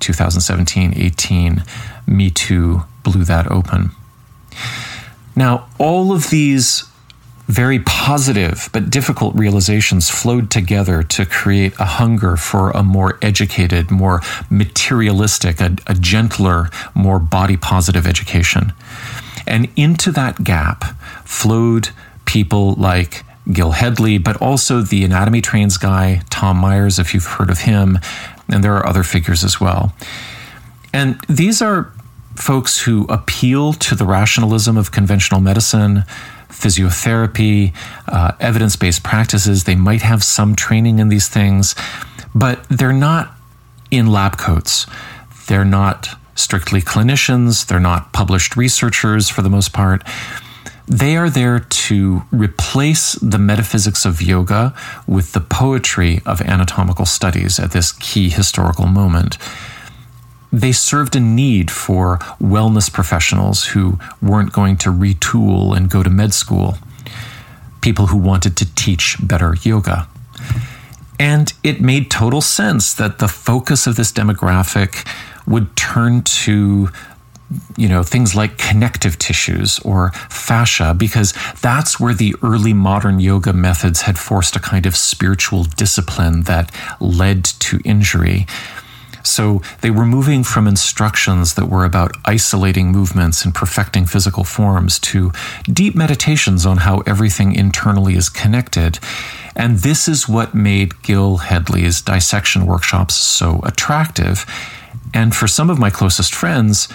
[0.00, 1.64] 2017 18,
[2.06, 3.90] Me Too blew that open.
[5.34, 6.84] Now, all of these
[7.46, 13.90] very positive but difficult realizations flowed together to create a hunger for a more educated,
[13.90, 14.20] more
[14.50, 18.72] materialistic, a, a gentler, more body positive education.
[19.46, 20.84] And into that gap
[21.24, 21.90] flowed
[22.24, 27.48] people like Gil Hedley, but also the anatomy trains guy, Tom Myers, if you've heard
[27.48, 27.98] of him,
[28.48, 29.94] and there are other figures as well.
[30.92, 31.92] And these are
[32.34, 36.04] folks who appeal to the rationalism of conventional medicine,
[36.58, 37.74] physiotherapy,
[38.08, 39.64] uh, evidence based practices.
[39.64, 41.74] They might have some training in these things,
[42.34, 43.34] but they're not
[43.90, 44.86] in lab coats.
[45.48, 47.66] They're not strictly clinicians.
[47.66, 50.02] They're not published researchers for the most part.
[50.88, 54.72] They are there to replace the metaphysics of yoga
[55.06, 59.36] with the poetry of anatomical studies at this key historical moment.
[60.56, 66.08] They served a need for wellness professionals who weren't going to retool and go to
[66.08, 66.78] med school,
[67.82, 70.08] people who wanted to teach better yoga.
[71.20, 75.06] And it made total sense that the focus of this demographic
[75.46, 76.88] would turn to
[77.76, 83.52] you know things like connective tissues or fascia because that's where the early modern yoga
[83.52, 88.46] methods had forced a kind of spiritual discipline that led to injury
[89.26, 94.98] so they were moving from instructions that were about isolating movements and perfecting physical forms
[95.00, 95.32] to
[95.64, 98.98] deep meditations on how everything internally is connected.
[99.54, 104.46] And this is what made Gil Hedley's dissection workshops so attractive.
[105.14, 106.88] And for some of my closest friends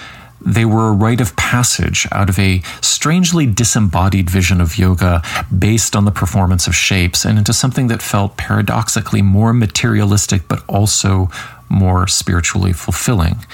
[0.43, 5.21] they were a rite of passage out of a strangely disembodied vision of yoga
[5.57, 10.63] based on the performance of shapes and into something that felt paradoxically more materialistic but
[10.67, 11.29] also
[11.71, 13.45] more spiritually fulfilling.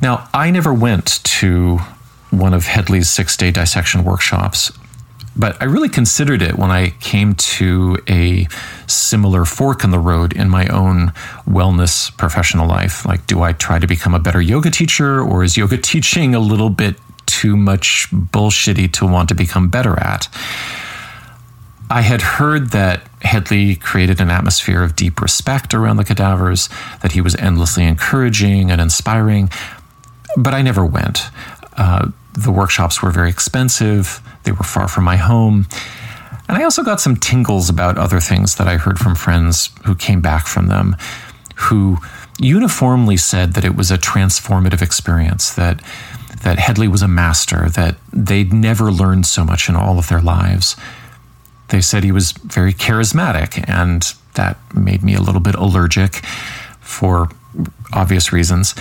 [0.00, 1.78] Now, I never went to
[2.30, 4.72] one of Hedley's six day dissection workshops,
[5.36, 8.46] but I really considered it when I came to a
[8.86, 11.12] similar fork in the road in my own
[11.46, 13.04] wellness professional life.
[13.04, 16.40] Like, do I try to become a better yoga teacher, or is yoga teaching a
[16.40, 20.28] little bit too much bullshitty to want to become better at?
[21.90, 26.68] I had heard that Hedley created an atmosphere of deep respect around the cadavers,
[27.02, 29.50] that he was endlessly encouraging and inspiring,
[30.36, 31.24] but I never went.
[31.76, 35.66] Uh, the workshops were very expensive, they were far from my home.
[36.48, 39.94] And I also got some tingles about other things that I heard from friends who
[39.94, 40.96] came back from them,
[41.54, 41.98] who
[42.38, 45.82] uniformly said that it was a transformative experience, that,
[46.42, 50.20] that Hedley was a master, that they'd never learned so much in all of their
[50.20, 50.74] lives.
[51.70, 54.02] They said he was very charismatic, and
[54.34, 56.16] that made me a little bit allergic
[56.80, 57.28] for
[57.92, 58.74] obvious reasons,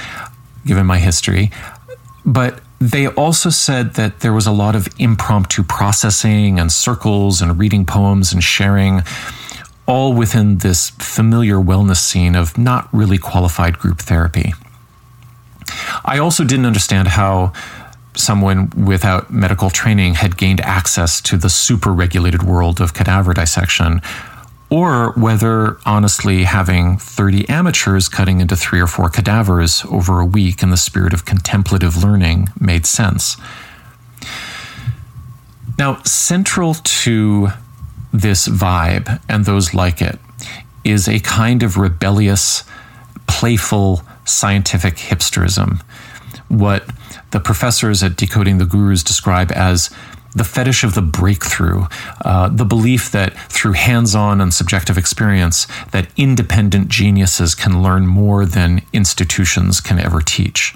[0.65, 1.51] given my history.
[2.25, 7.59] But they also said that there was a lot of impromptu processing and circles and
[7.59, 9.01] reading poems and sharing,
[9.85, 14.53] all within this familiar wellness scene of not really qualified group therapy.
[16.05, 17.53] I also didn't understand how
[18.15, 24.01] someone without medical training had gained access to the super regulated world of cadaver dissection
[24.69, 30.61] or whether honestly having 30 amateurs cutting into three or four cadavers over a week
[30.61, 33.35] in the spirit of contemplative learning made sense.
[35.77, 37.49] Now, central to
[38.13, 40.19] this vibe and those like it
[40.83, 42.63] is a kind of rebellious,
[43.27, 45.81] playful scientific hipsterism.
[46.47, 46.89] What
[47.31, 49.89] the professors at Decoding the Gurus describe as
[50.35, 51.85] the fetish of the breakthrough,
[52.23, 58.45] uh, the belief that through hands-on and subjective experience, that independent geniuses can learn more
[58.45, 60.75] than institutions can ever teach.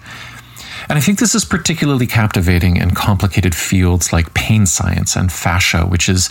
[0.90, 5.86] And I think this is particularly captivating in complicated fields like pain science and fascia,
[5.86, 6.30] which is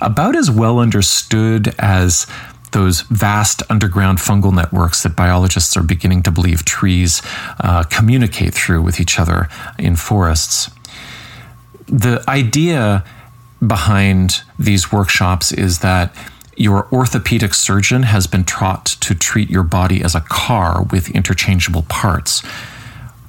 [0.00, 2.26] about as well understood as
[2.72, 7.22] those vast underground fungal networks that biologists are beginning to believe trees
[7.60, 9.48] uh, communicate through with each other
[9.78, 10.70] in forests
[11.86, 13.04] the idea
[13.64, 16.14] behind these workshops is that
[16.56, 21.82] your orthopedic surgeon has been taught to treat your body as a car with interchangeable
[21.82, 22.40] parts,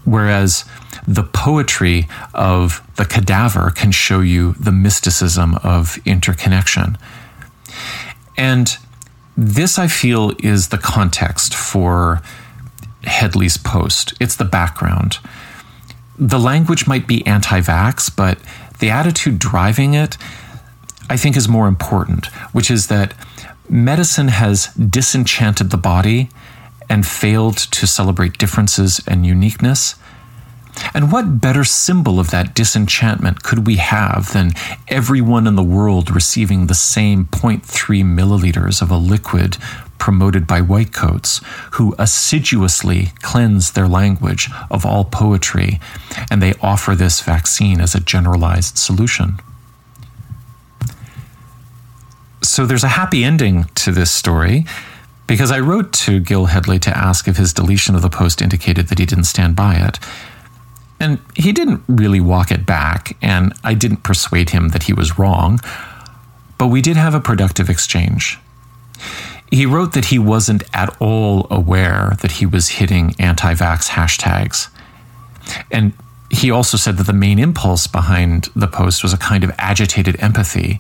[0.05, 0.65] whereas
[1.07, 6.97] the poetry of the cadaver can show you the mysticism of interconnection.
[8.38, 8.77] And
[9.38, 12.22] this, I feel, is the context for
[13.03, 14.14] Hedley's post.
[14.19, 15.19] It's the background
[16.18, 18.39] the language might be anti vax, but
[18.80, 20.18] the attitude driving it,
[21.09, 23.14] I think, is more important, which is that
[23.69, 26.30] medicine has disenchanted the body
[26.89, 29.95] and failed to celebrate differences and uniqueness.
[30.93, 34.51] And what better symbol of that disenchantment could we have than
[34.87, 37.61] everyone in the world receiving the same 0.3
[38.03, 39.57] milliliters of a liquid
[39.97, 41.41] promoted by whitecoats
[41.73, 45.79] who assiduously cleanse their language of all poetry,
[46.29, 49.39] and they offer this vaccine as a generalized solution.
[52.43, 54.65] So there's a happy ending to this story
[55.25, 58.87] because I wrote to Gil Hedley to ask if his deletion of the post indicated
[58.87, 59.99] that he didn't stand by it.
[60.99, 65.19] And he didn't really walk it back, and I didn't persuade him that he was
[65.19, 65.60] wrong,
[66.57, 68.40] but we did have a productive exchange.
[69.52, 74.69] He wrote that he wasn't at all aware that he was hitting anti vax hashtags.
[75.72, 75.94] And
[76.30, 80.19] he also said that the main impulse behind the post was a kind of agitated
[80.19, 80.80] empathy.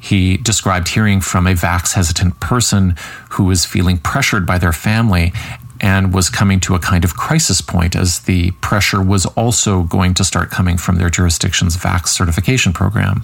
[0.00, 2.96] He described hearing from a vax hesitant person
[3.30, 5.32] who was feeling pressured by their family
[5.80, 10.14] and was coming to a kind of crisis point as the pressure was also going
[10.14, 13.22] to start coming from their jurisdiction's vax certification program.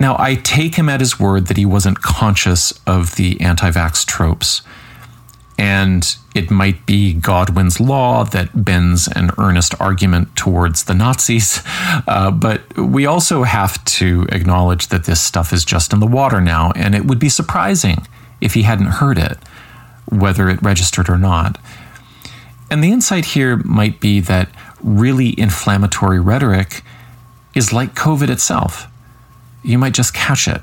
[0.00, 4.04] Now, I take him at his word that he wasn't conscious of the anti vax
[4.04, 4.62] tropes.
[5.56, 11.62] And it might be Godwin's law that bends an earnest argument towards the Nazis.
[12.06, 16.40] Uh, but we also have to acknowledge that this stuff is just in the water
[16.40, 18.06] now, and it would be surprising
[18.40, 19.38] if he hadn't heard it,
[20.06, 21.58] whether it registered or not.
[22.70, 24.48] And the insight here might be that
[24.82, 26.82] really inflammatory rhetoric
[27.54, 28.86] is like COVID itself.
[29.62, 30.60] You might just catch it,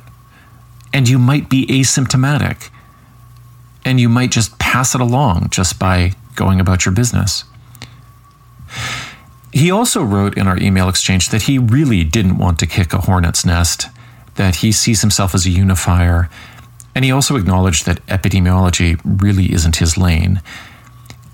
[0.94, 2.70] and you might be asymptomatic
[3.86, 7.44] and you might just pass it along just by going about your business.
[9.52, 13.00] He also wrote in our email exchange that he really didn't want to kick a
[13.00, 13.88] hornet's nest,
[14.36, 16.30] that he sees himself as a unifier,
[16.96, 20.42] and he also acknowledged that epidemiology really isn't his lane.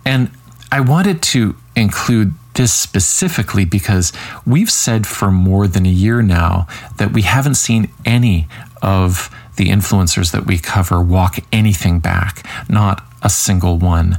[0.06, 0.32] And
[0.72, 4.12] I wanted to include this specifically because
[4.46, 6.68] we've said for more than a year now
[6.98, 8.48] that we haven't seen any
[8.82, 14.18] of the influencers that we cover walk anything back, not a single one.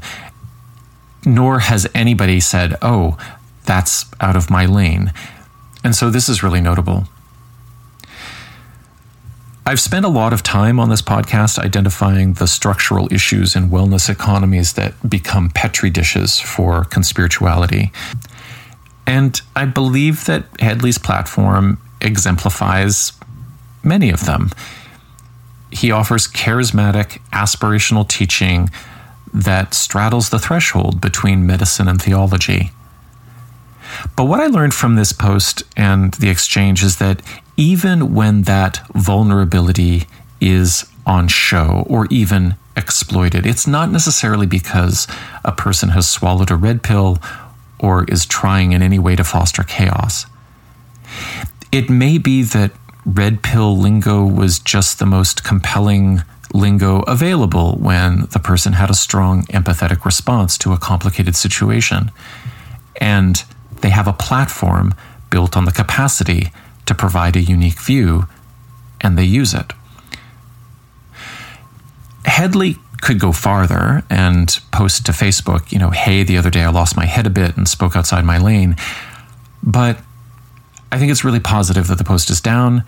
[1.25, 3.19] Nor has anybody said, oh,
[3.65, 5.13] that's out of my lane.
[5.85, 7.09] And so this is really notable.
[9.69, 14.09] I've spent a lot of time on this podcast identifying the structural issues in wellness
[14.09, 17.93] economies that become petri dishes for conspirituality.
[19.07, 23.13] And I believe that Hedley's platform exemplifies
[23.83, 24.51] many of them
[25.71, 28.71] he offers charismatic, aspirational teaching
[29.33, 32.71] that straddles the threshold between medicine and theology.
[34.17, 37.21] But what I learned from this post and the exchange is that
[37.59, 40.07] even when that vulnerability
[40.41, 45.09] is on show or even exploited, it's not necessarily because
[45.45, 47.19] a person has swallowed a red pill
[47.81, 50.27] or is trying in any way to foster chaos.
[51.73, 52.71] It may be that
[53.05, 56.23] red pill lingo was just the most compelling
[56.55, 62.13] lingo available when the person had a strong empathetic response to a complicated situation.
[63.01, 63.43] And
[63.81, 64.95] they have a platform
[65.31, 66.53] built on the capacity
[66.89, 68.27] to provide a unique view,
[69.01, 69.73] and they use it.
[72.25, 76.71] Hedley could go farther and post to Facebook, you know, hey, the other day I
[76.71, 78.77] lost my head a bit and spoke outside my lane.
[79.63, 79.99] But
[80.91, 82.85] I think it's really positive that the post is down,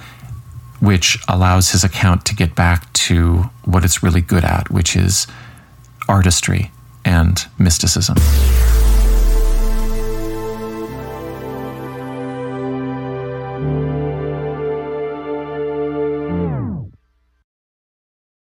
[0.81, 5.27] which allows his account to get back to what it's really good at, which is
[6.09, 6.71] artistry
[7.05, 8.17] and mysticism.